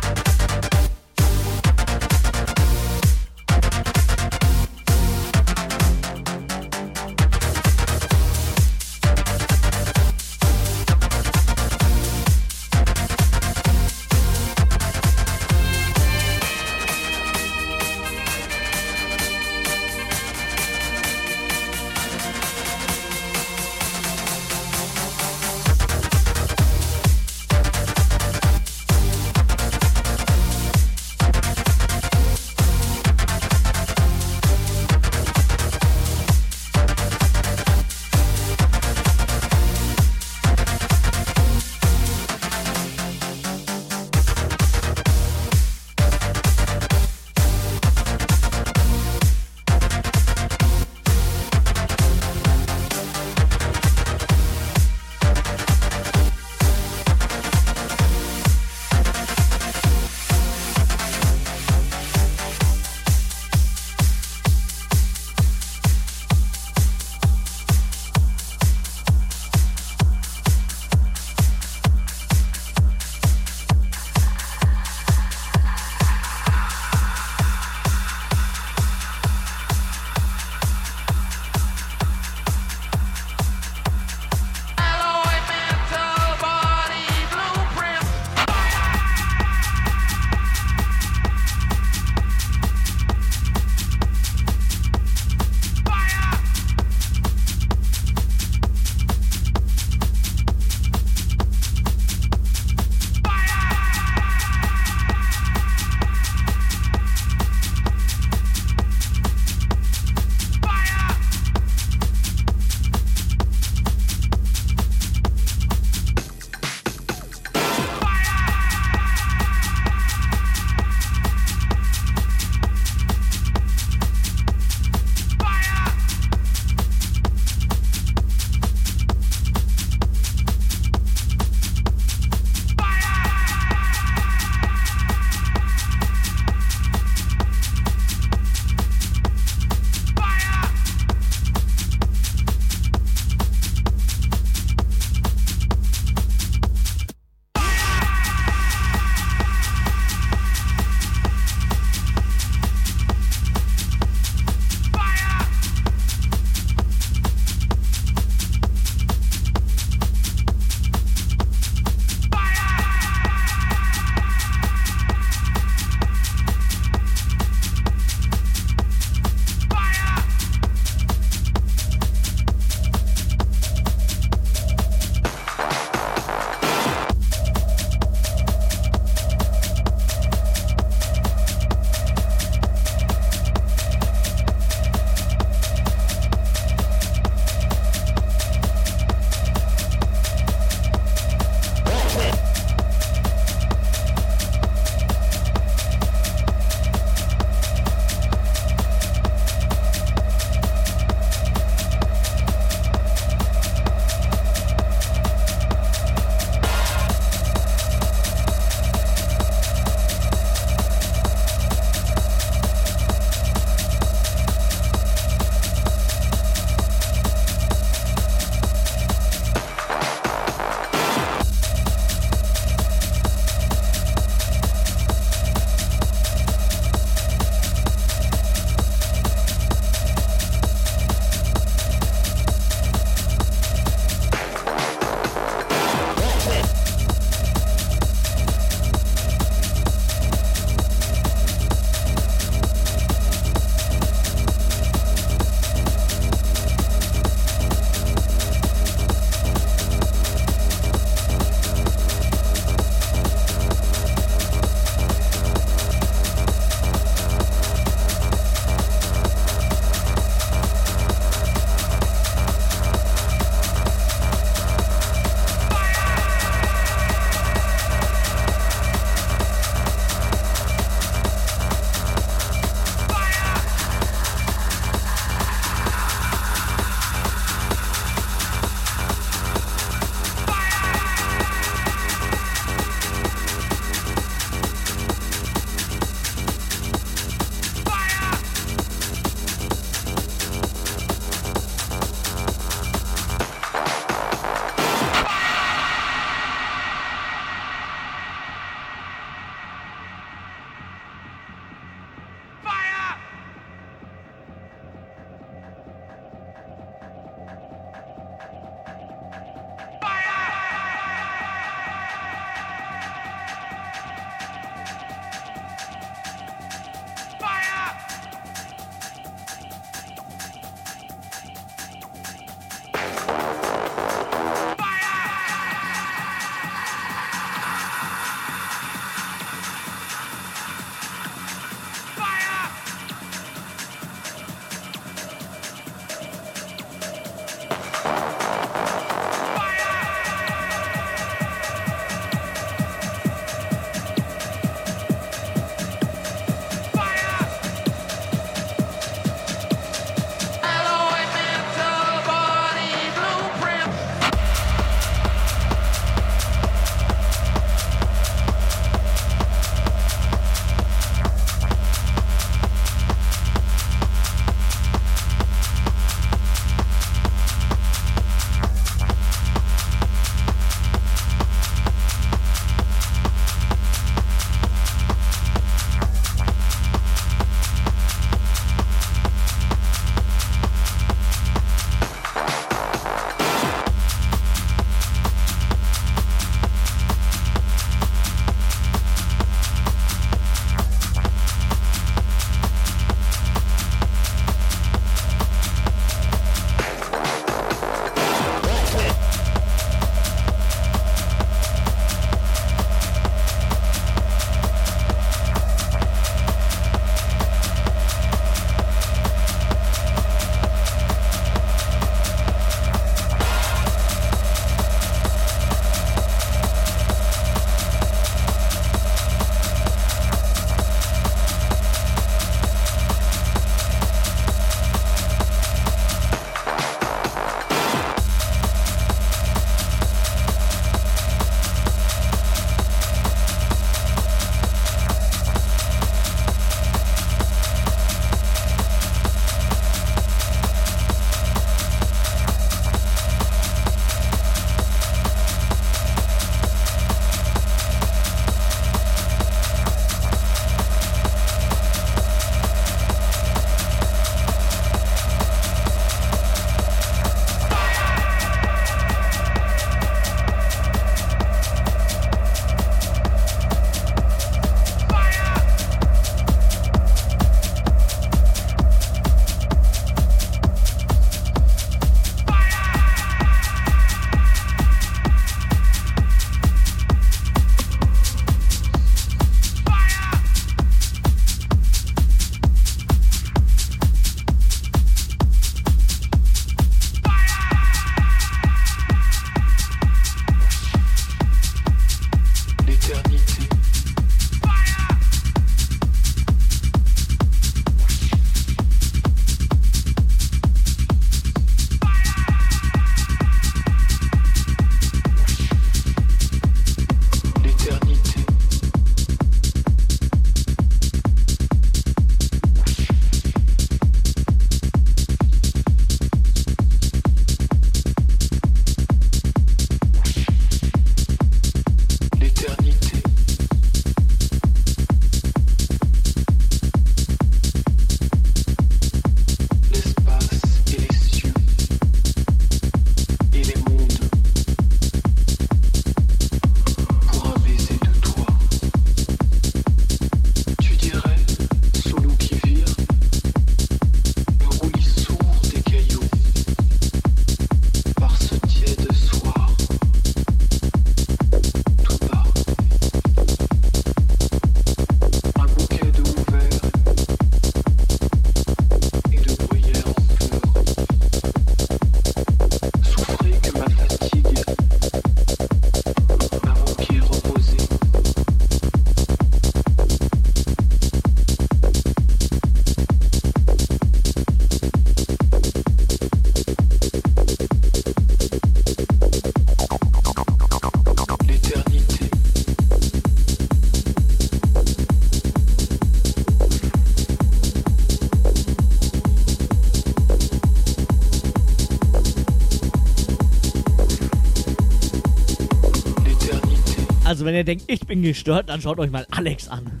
[597.46, 600.00] Wenn ihr denkt, ich bin gestört, dann schaut euch mal Alex an.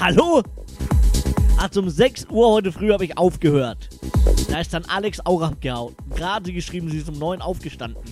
[0.00, 0.42] Hallo?
[1.58, 3.88] Ach, um 6 Uhr heute früh habe ich aufgehört.
[4.50, 5.94] Da ist dann Alex auch abgehauen.
[6.14, 8.02] Gerade geschrieben, sie ist um 9 aufgestanden.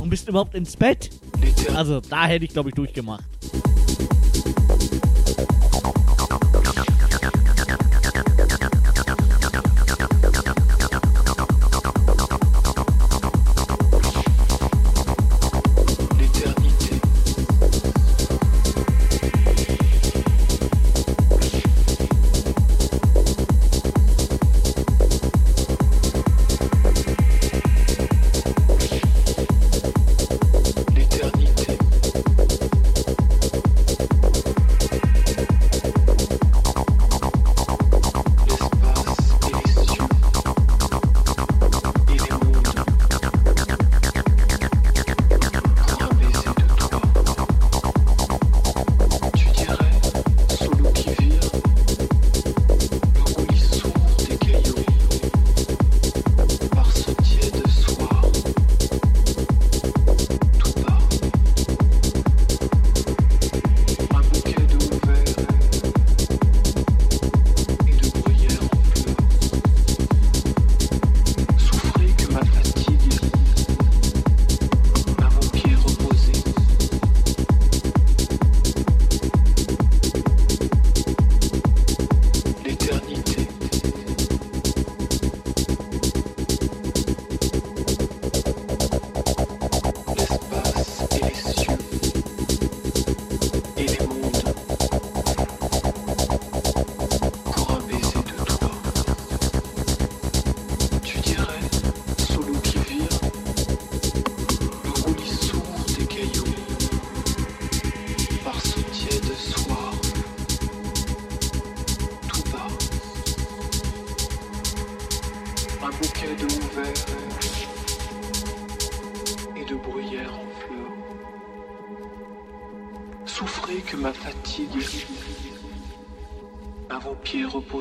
[0.00, 1.10] Und bist überhaupt ins Bett?
[1.74, 3.24] Also, da hätte ich, glaube ich, durchgemacht.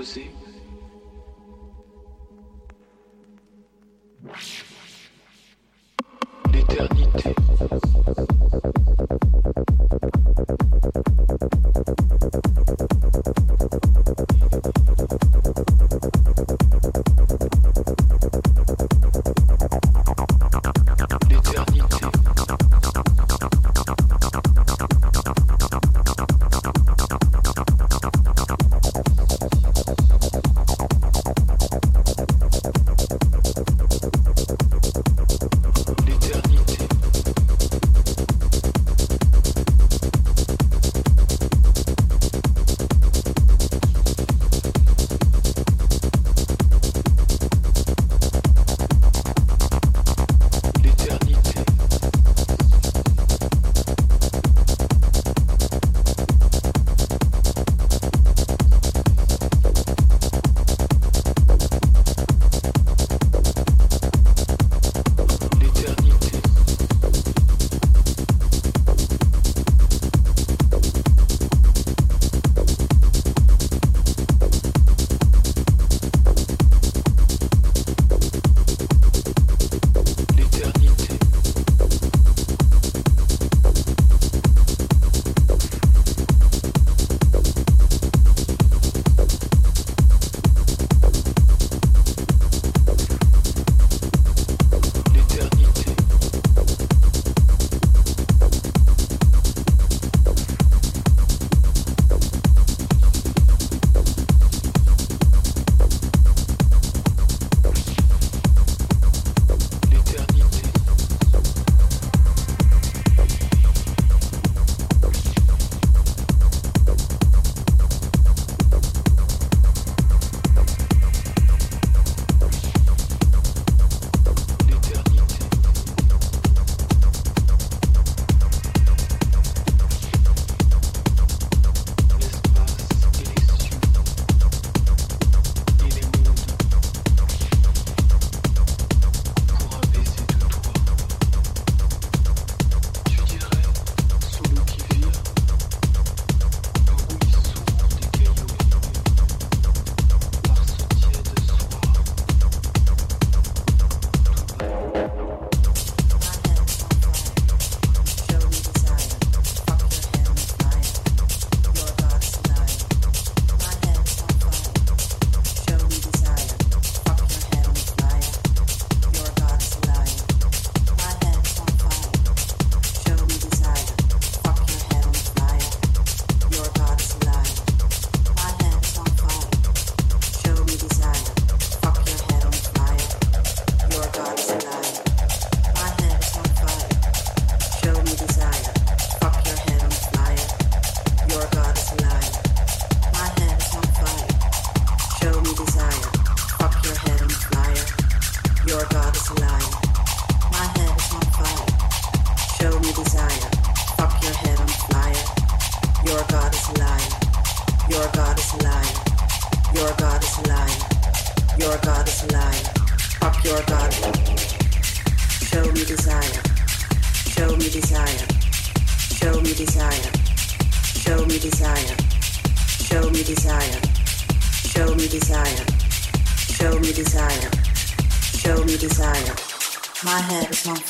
[0.06, 0.32] music.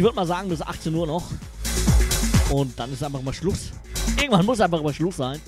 [0.00, 1.24] Ich würde mal sagen, bis 18 Uhr noch.
[2.48, 3.70] Und dann ist einfach mal Schluss.
[4.16, 5.38] Irgendwann muss einfach mal Schluss sein.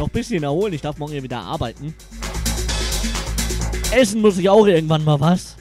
[0.00, 1.94] Noch ein bisschen erholen, ich darf morgen ja wieder arbeiten.
[3.92, 5.54] Essen muss ich auch irgendwann mal was.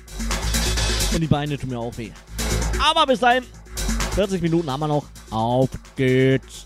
[1.13, 2.09] Und die Beine tun mir auch weh.
[2.79, 3.43] Aber bis dahin,
[4.15, 5.05] 40 Minuten haben wir noch.
[5.29, 6.65] Auf geht's.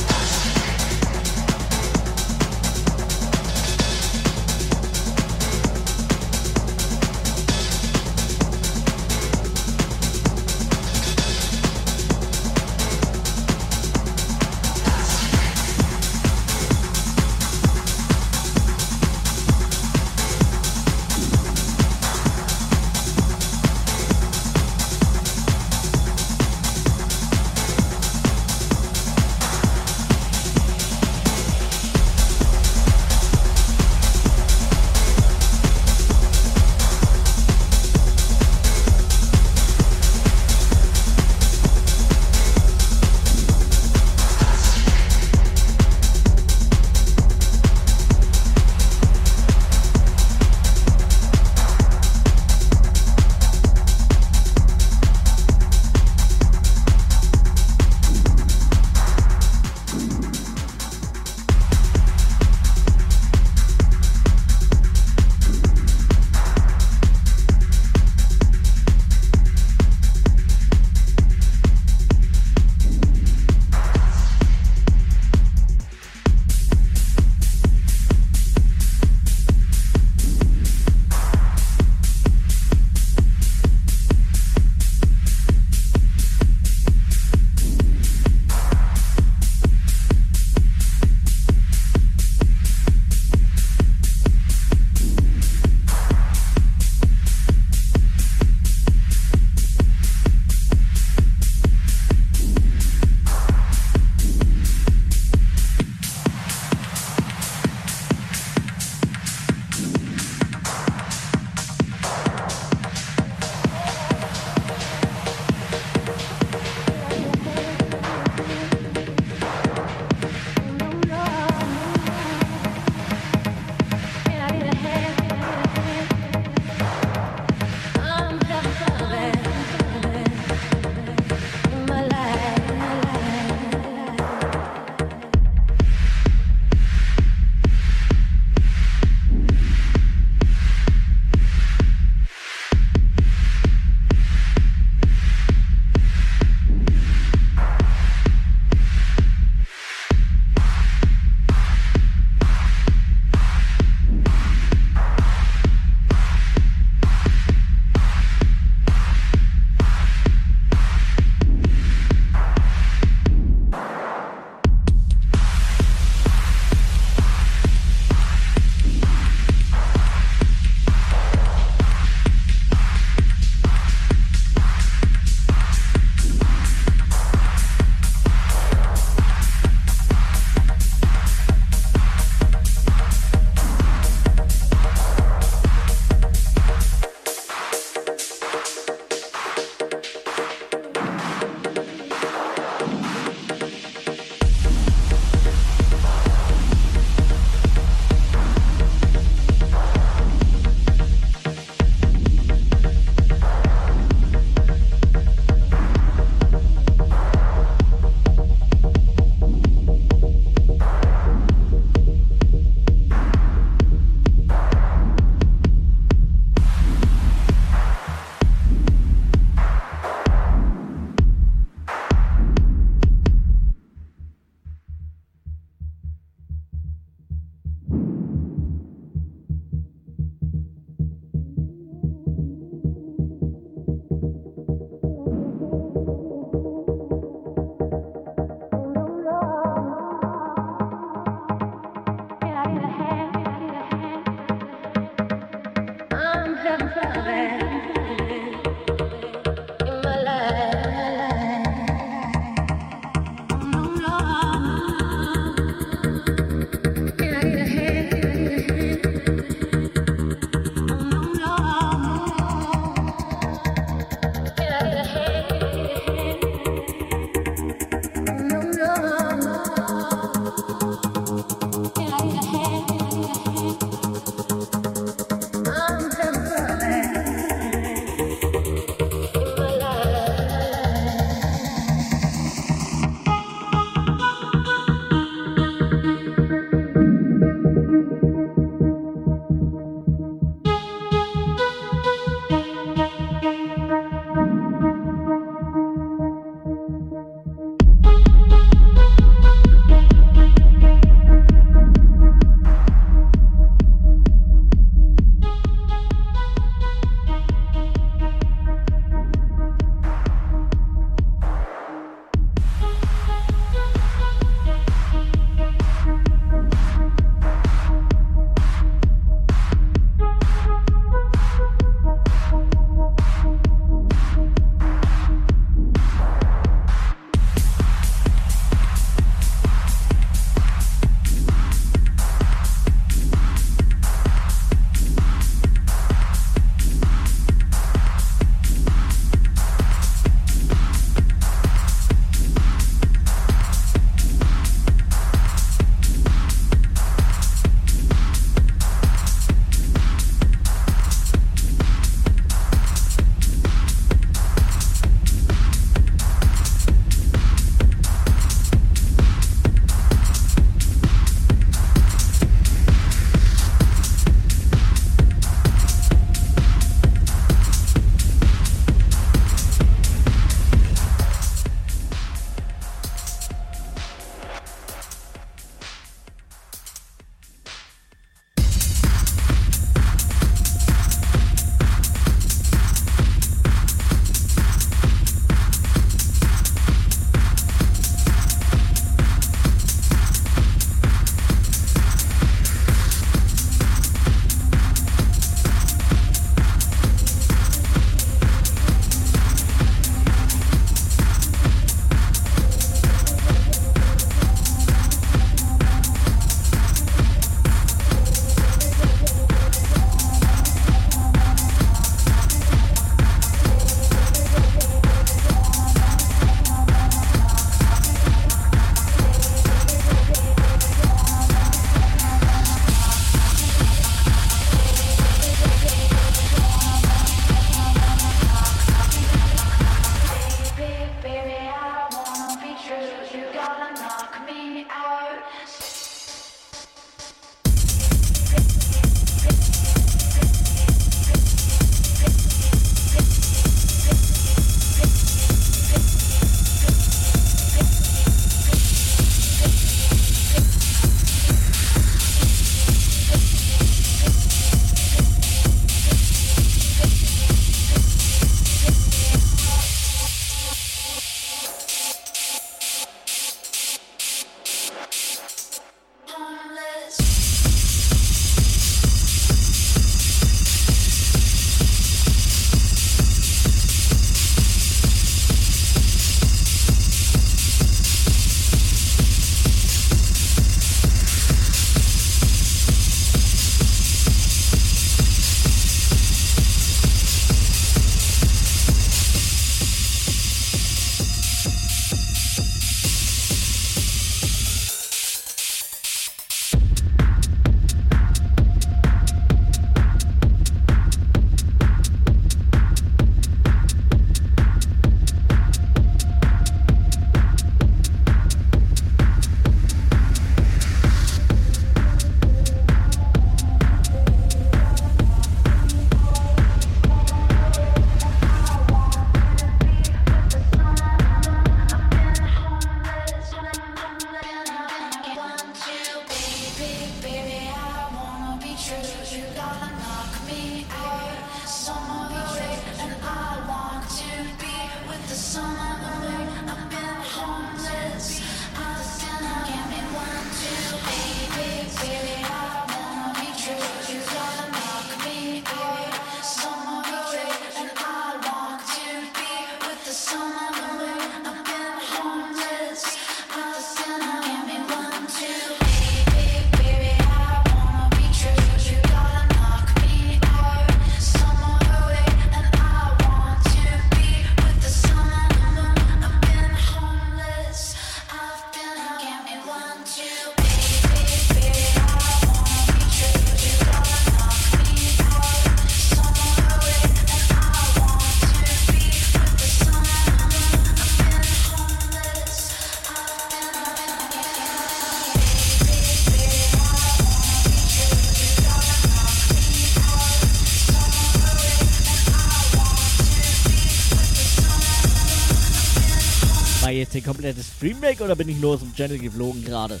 [597.20, 600.00] War jetzt der komplette Stream weg oder bin ich nur aus dem Channel geflogen gerade?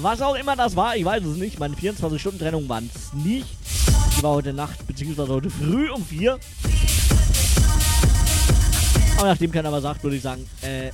[0.00, 1.58] Was auch immer das war, ich weiß es nicht.
[1.58, 3.48] Meine 24-Stunden-Trennung waren es nicht.
[4.16, 6.38] Die war heute Nacht, beziehungsweise heute früh um 4.
[9.18, 10.90] Aber nachdem keiner was sagt, würde ich sagen, äh,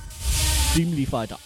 [0.71, 1.37] Stream lief weiter.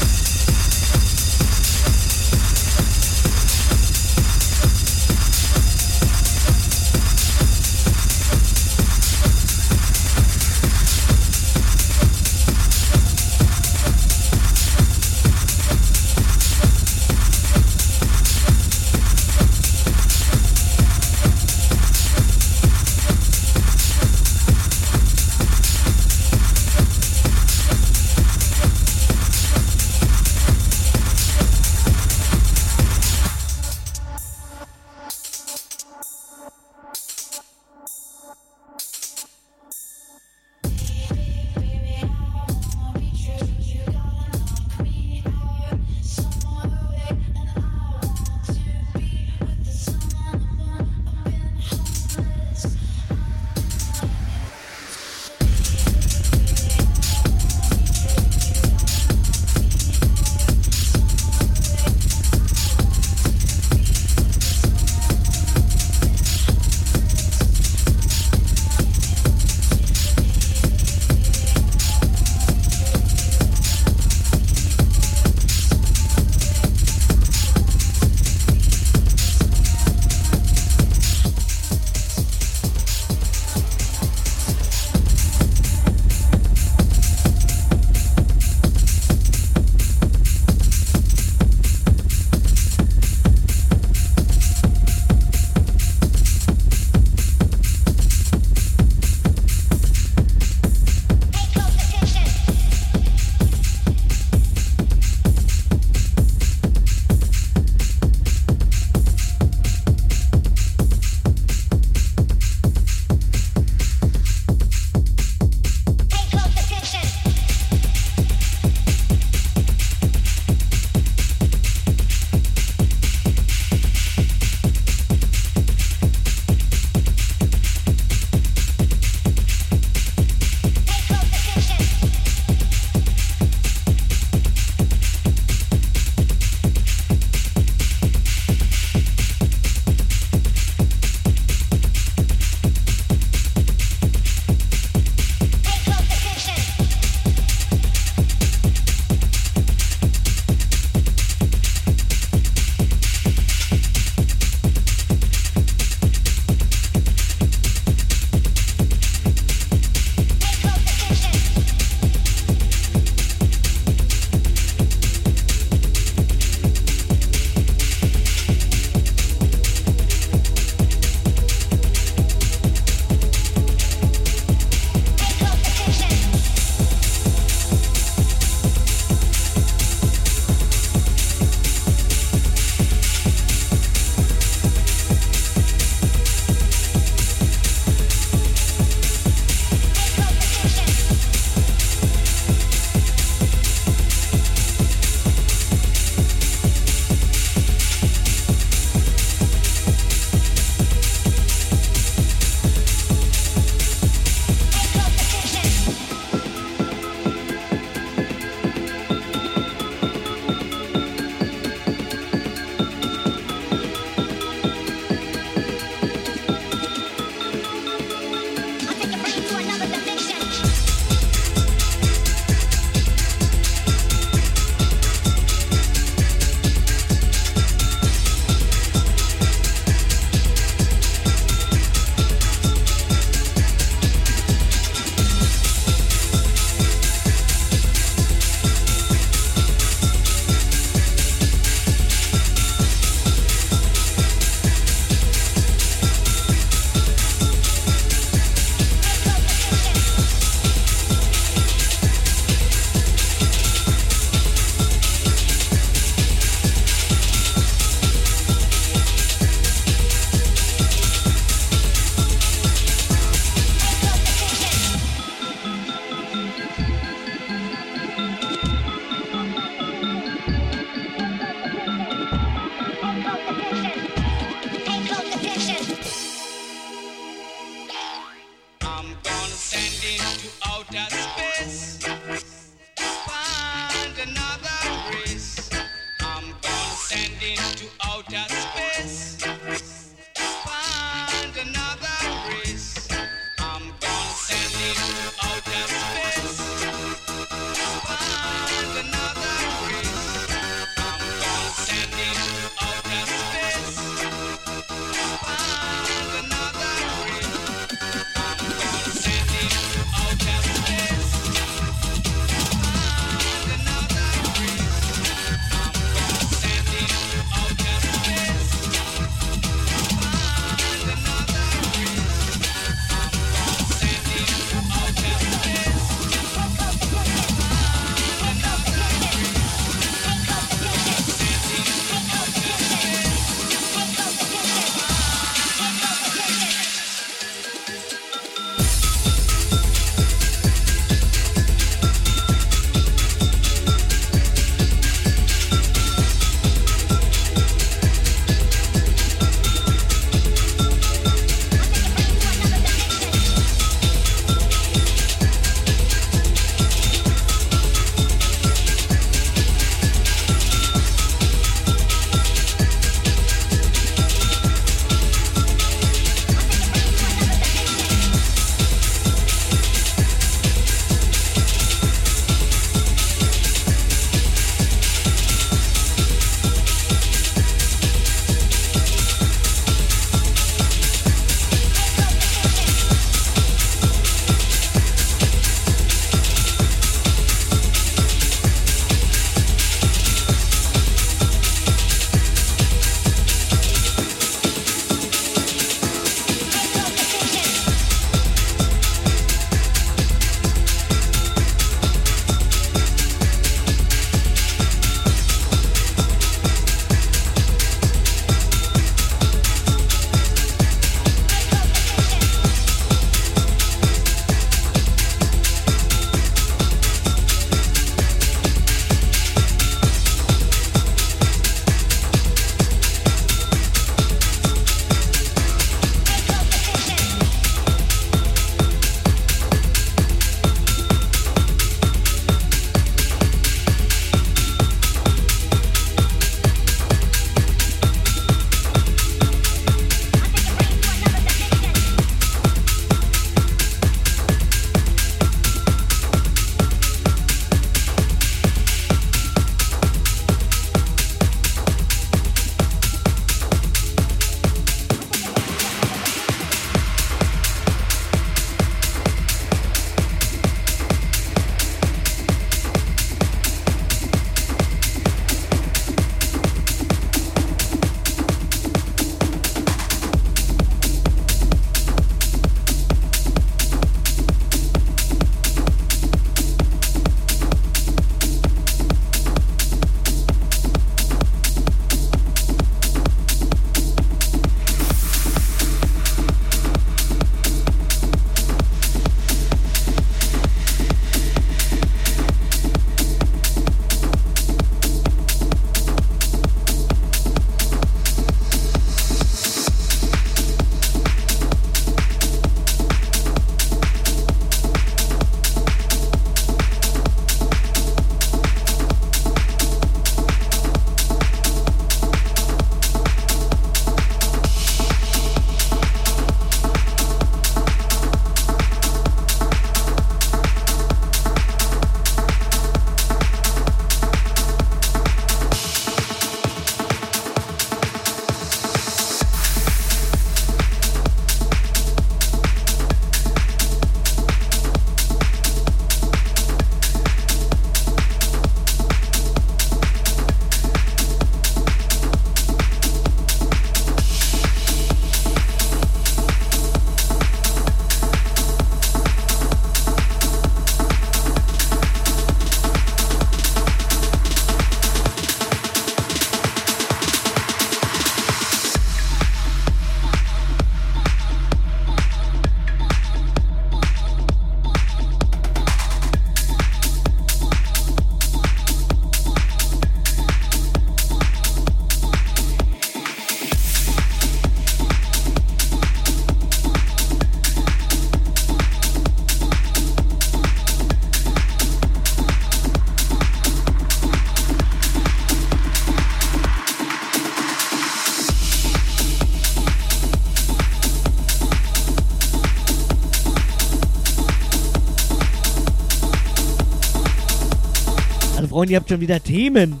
[598.80, 600.00] Freunde, ihr habt schon wieder Themen.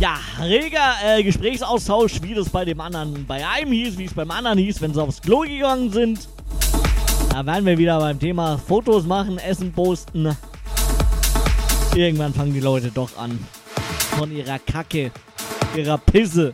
[0.00, 4.32] Ja, reger äh, Gesprächsaustausch, wie das bei dem anderen, bei einem hieß, wie es beim
[4.32, 6.28] anderen hieß, wenn sie aufs Klo gegangen sind.
[7.30, 10.36] Da werden wir wieder beim Thema Fotos machen, Essen posten.
[11.94, 13.38] Irgendwann fangen die Leute doch an,
[14.18, 15.12] von ihrer Kacke,
[15.76, 16.50] ihrer Pisse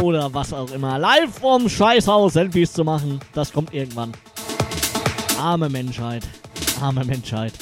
[0.00, 3.18] oder was auch immer, live vom Scheißhaus Selfies zu machen.
[3.32, 4.12] Das kommt irgendwann.
[5.38, 6.22] Arme Menschheit,
[6.80, 7.52] arme Menschheit.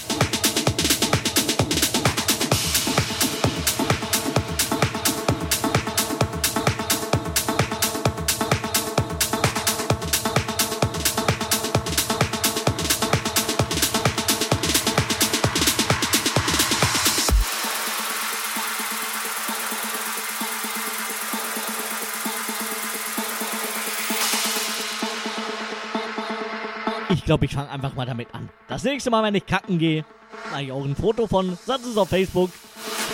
[27.32, 28.50] Glaube, ich fange einfach mal damit an.
[28.68, 30.04] Das nächste Mal, wenn ich kacken gehe,
[30.50, 32.50] mache ich auch ein Foto von, setze es auf Facebook,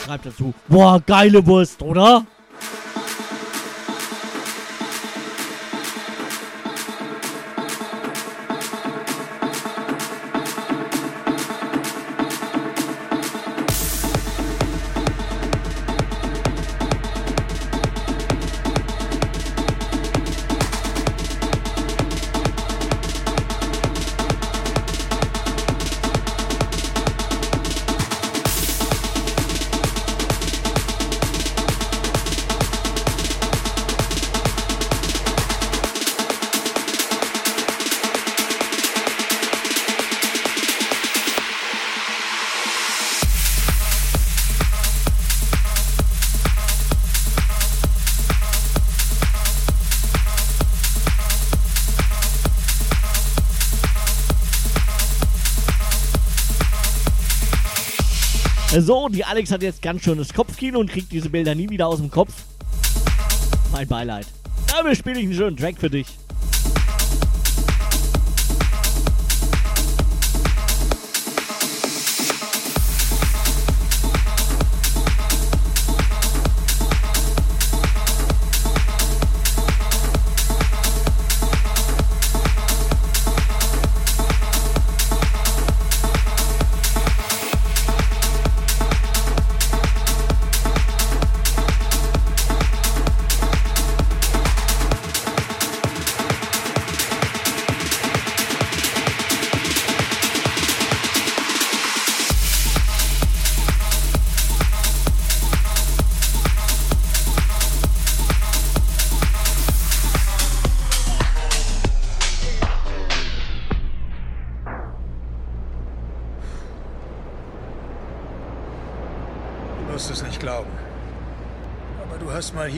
[0.05, 2.27] schreibt dazu, boah, geile Wurst, oder?
[58.81, 61.99] So, die Alex hat jetzt ganz schönes Kopfkino und kriegt diese Bilder nie wieder aus
[61.99, 62.33] dem Kopf.
[63.73, 64.27] Mein Beileid.
[64.69, 66.18] Dafür spiele ich einen schönen Track für dich.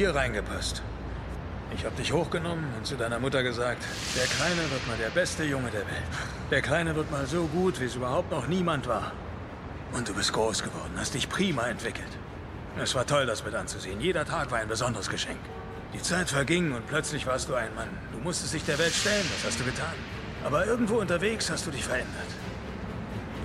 [0.01, 0.83] Hier reingepasst.
[1.77, 3.85] Ich habe dich hochgenommen und zu deiner Mutter gesagt,
[4.17, 6.15] der Kleine wird mal der beste Junge der Welt.
[6.51, 9.13] Der Kleine wird mal so gut, wie es überhaupt noch niemand war.
[9.93, 12.09] Und du bist groß geworden, hast dich prima entwickelt.
[12.83, 14.01] Es war toll, das mit anzusehen.
[14.01, 15.41] Jeder Tag war ein besonderes Geschenk.
[15.93, 17.91] Die Zeit verging und plötzlich warst du ein Mann.
[18.13, 19.93] Du musstest dich der Welt stellen, das hast du getan.
[20.47, 22.31] Aber irgendwo unterwegs hast du dich verändert.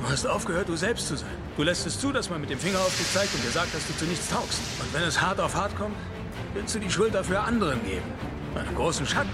[0.02, 1.38] Du hast aufgehört, du selbst zu sein.
[1.58, 3.76] Du lässt es zu, dass man mit dem Finger auf dich zeigt und dir sagt,
[3.76, 4.62] dass du zu nichts taugst.
[4.80, 5.98] Und wenn es hart auf hart kommt,
[6.56, 8.12] willst du die Schuld dafür anderen geben.
[8.56, 9.30] Einem großen Schatten.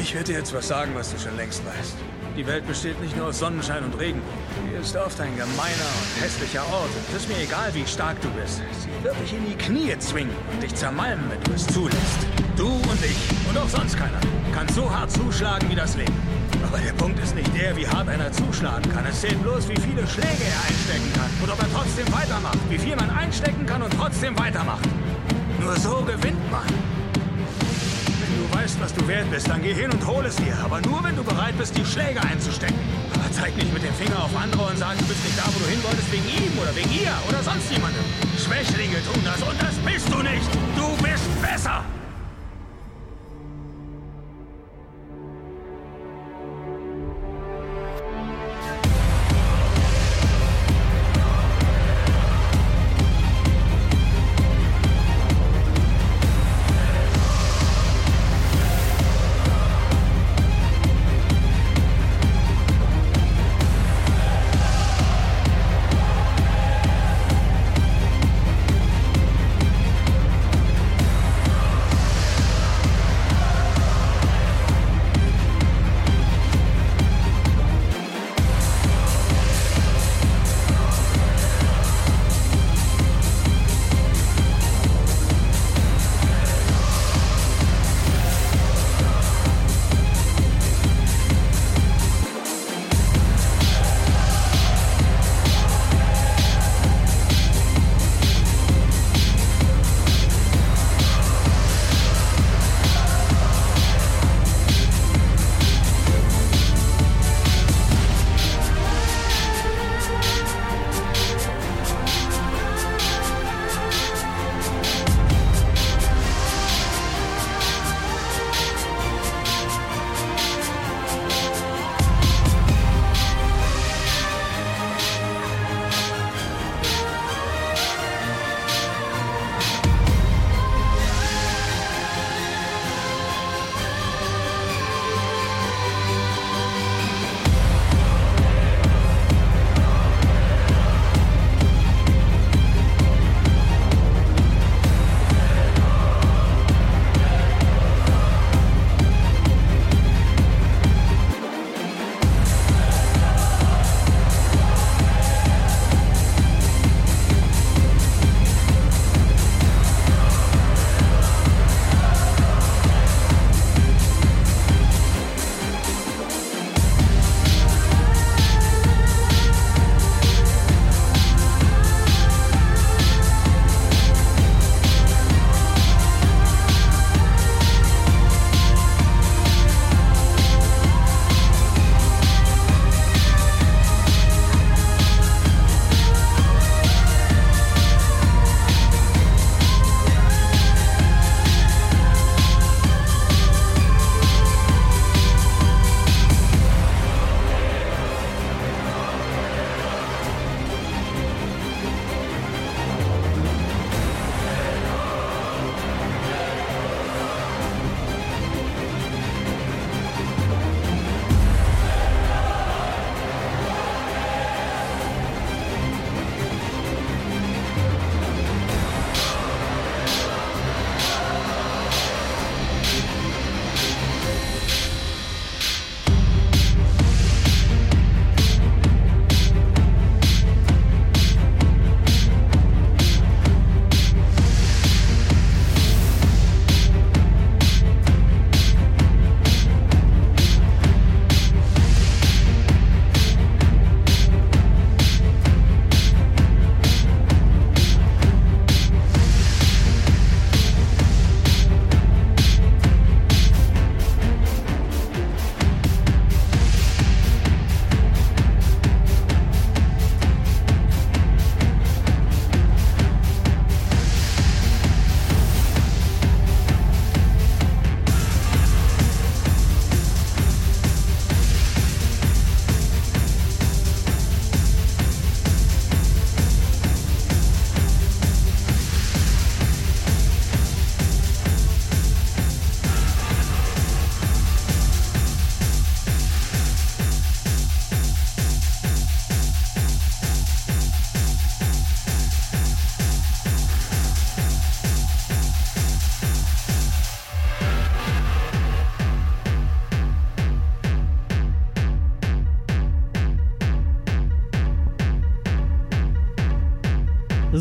[0.00, 1.94] Ich werde dir jetzt was sagen, was du schon längst weißt.
[2.36, 4.20] Die Welt besteht nicht nur aus Sonnenschein und Regen.
[4.64, 6.90] Sie ist oft ein gemeiner und hässlicher Ort.
[6.94, 8.62] Und es ist mir egal, wie stark du bist.
[8.80, 12.26] Sie wird dich in die Knie zwingen und dich zermalmen, wenn du es zulässt.
[12.56, 13.18] Du und ich
[13.48, 14.20] und auch sonst keiner
[14.54, 16.14] kann so hart zuschlagen wie das Leben.
[16.76, 19.06] Aber der Punkt ist nicht der, wie hart einer zuschlagen kann.
[19.06, 21.30] Es zählt bloß, wie viele Schläge er einstecken kann.
[21.42, 22.58] Und ob er trotzdem weitermacht.
[22.68, 24.84] Wie viel man einstecken kann und trotzdem weitermacht.
[25.58, 26.68] Nur so gewinnt man.
[28.20, 30.52] Wenn du weißt, was du wert bist, dann geh hin und hol es dir.
[30.62, 32.76] Aber nur, wenn du bereit bist, die Schläge einzustecken.
[33.14, 35.58] Aber zeig nicht mit dem Finger auf andere und sag, du bist nicht da, wo
[35.58, 38.04] du hin wolltest, wegen ihm oder wegen ihr oder sonst jemandem.
[38.36, 40.44] Schwächlinge tun das und das bist du nicht.
[40.76, 41.82] Du bist besser.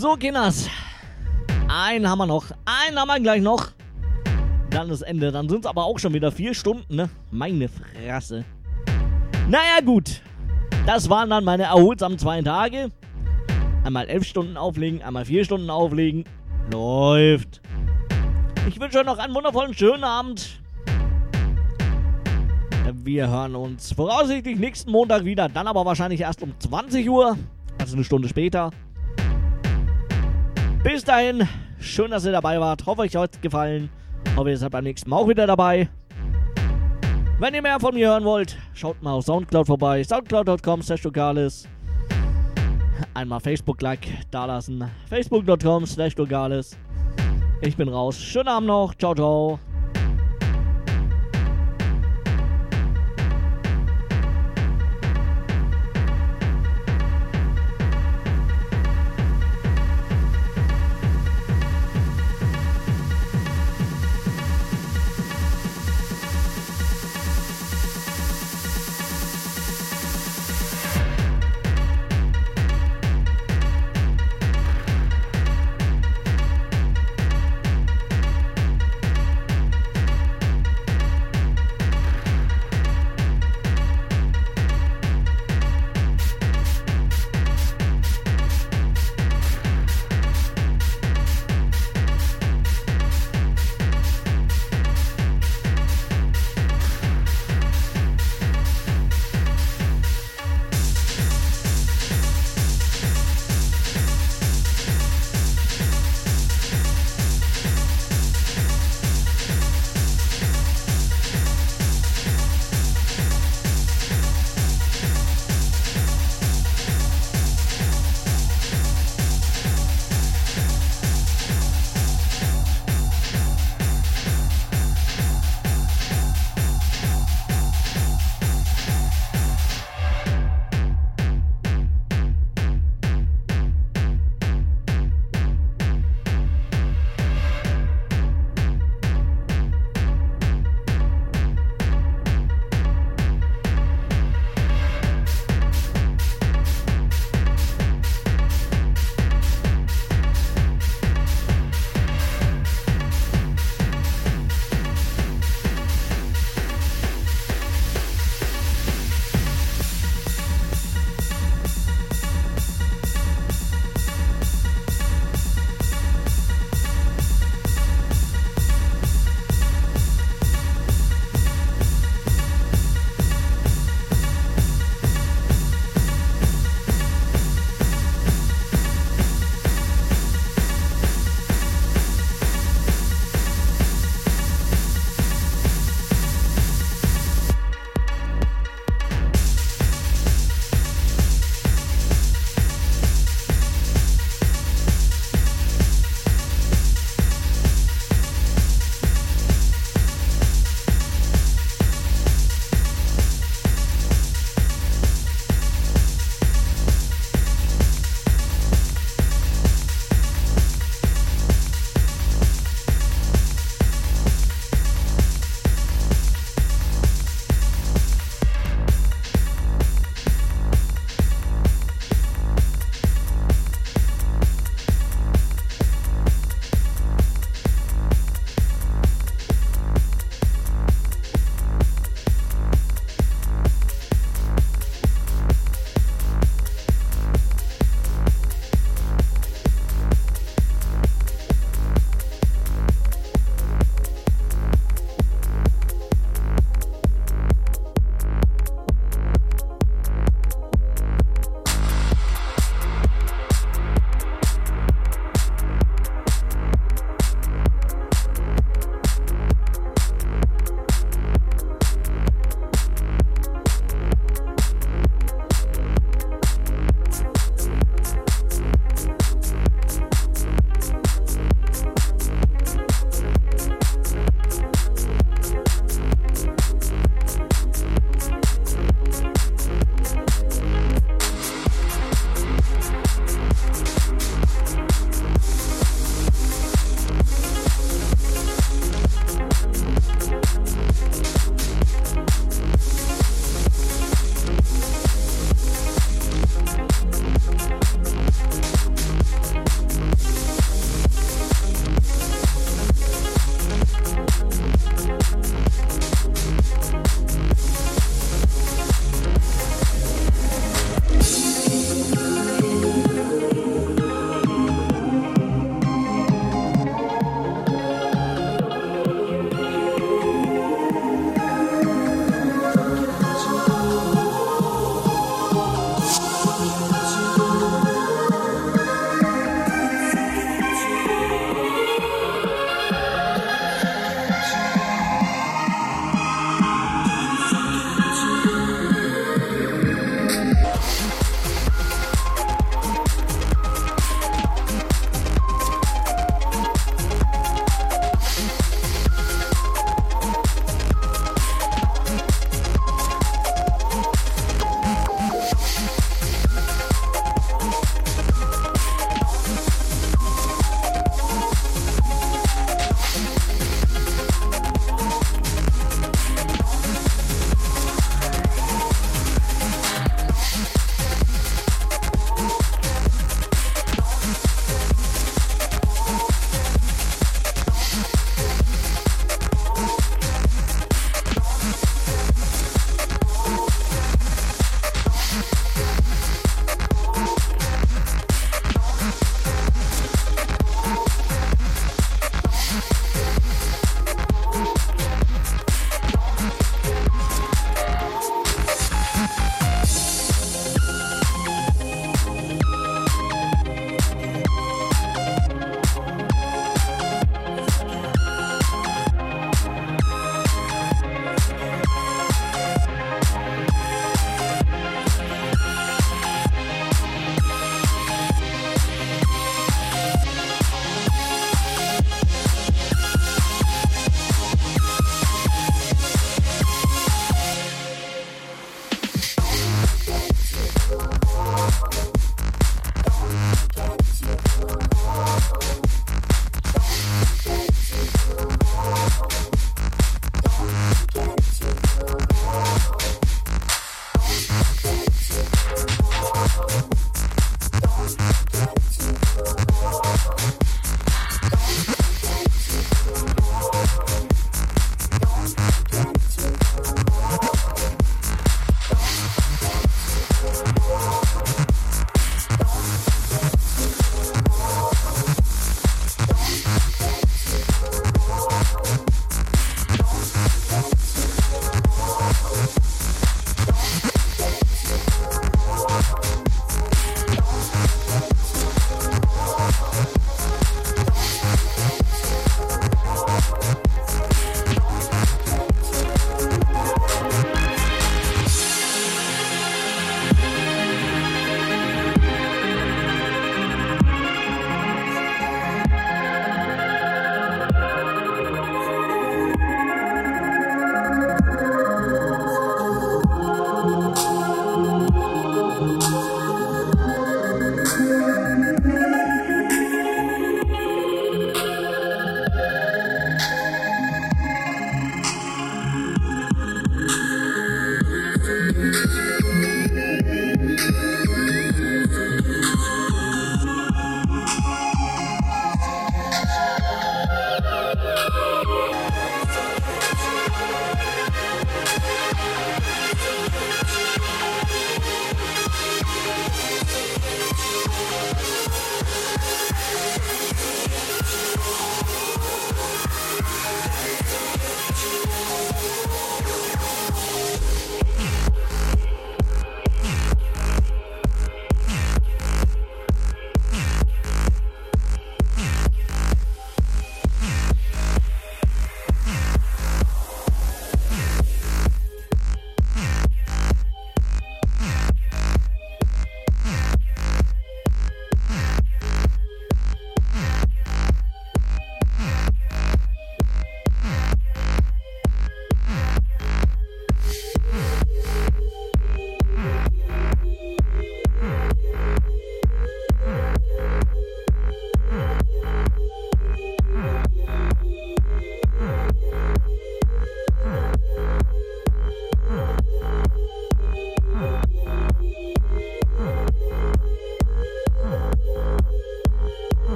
[0.00, 0.66] So, Kinders.
[1.68, 2.46] Einen haben wir noch.
[2.64, 3.66] Einen haben wir gleich noch.
[4.70, 5.30] Dann ist Ende.
[5.30, 7.10] Dann sind es aber auch schon wieder vier Stunden, ne?
[7.30, 8.46] Meine Fresse.
[9.50, 10.22] Naja, gut.
[10.86, 12.88] Das waren dann meine erholsamen zwei Tage.
[13.84, 16.24] Einmal elf Stunden auflegen, einmal vier Stunden auflegen.
[16.72, 17.60] Läuft.
[18.70, 20.62] Ich wünsche euch noch einen wundervollen schönen Abend.
[22.90, 27.36] Wir hören uns voraussichtlich nächsten Montag wieder, dann aber wahrscheinlich erst um 20 Uhr,
[27.78, 28.70] also eine Stunde später.
[30.82, 31.46] Bis dahin,
[31.78, 32.86] schön, dass ihr dabei wart.
[32.86, 33.90] Hoffe, euch hat gefallen.
[34.34, 35.88] Hoffe, ihr seid beim nächsten Mal auch wieder dabei.
[37.38, 40.02] Wenn ihr mehr von mir hören wollt, schaut mal auf Soundcloud vorbei.
[40.02, 41.02] Soundcloud.com slash
[43.14, 44.84] Einmal Facebook-Like dalassen.
[45.08, 46.14] Facebook.com slash
[47.62, 48.18] Ich bin raus.
[48.18, 48.94] Schönen Abend noch.
[48.94, 49.58] Ciao, ciao.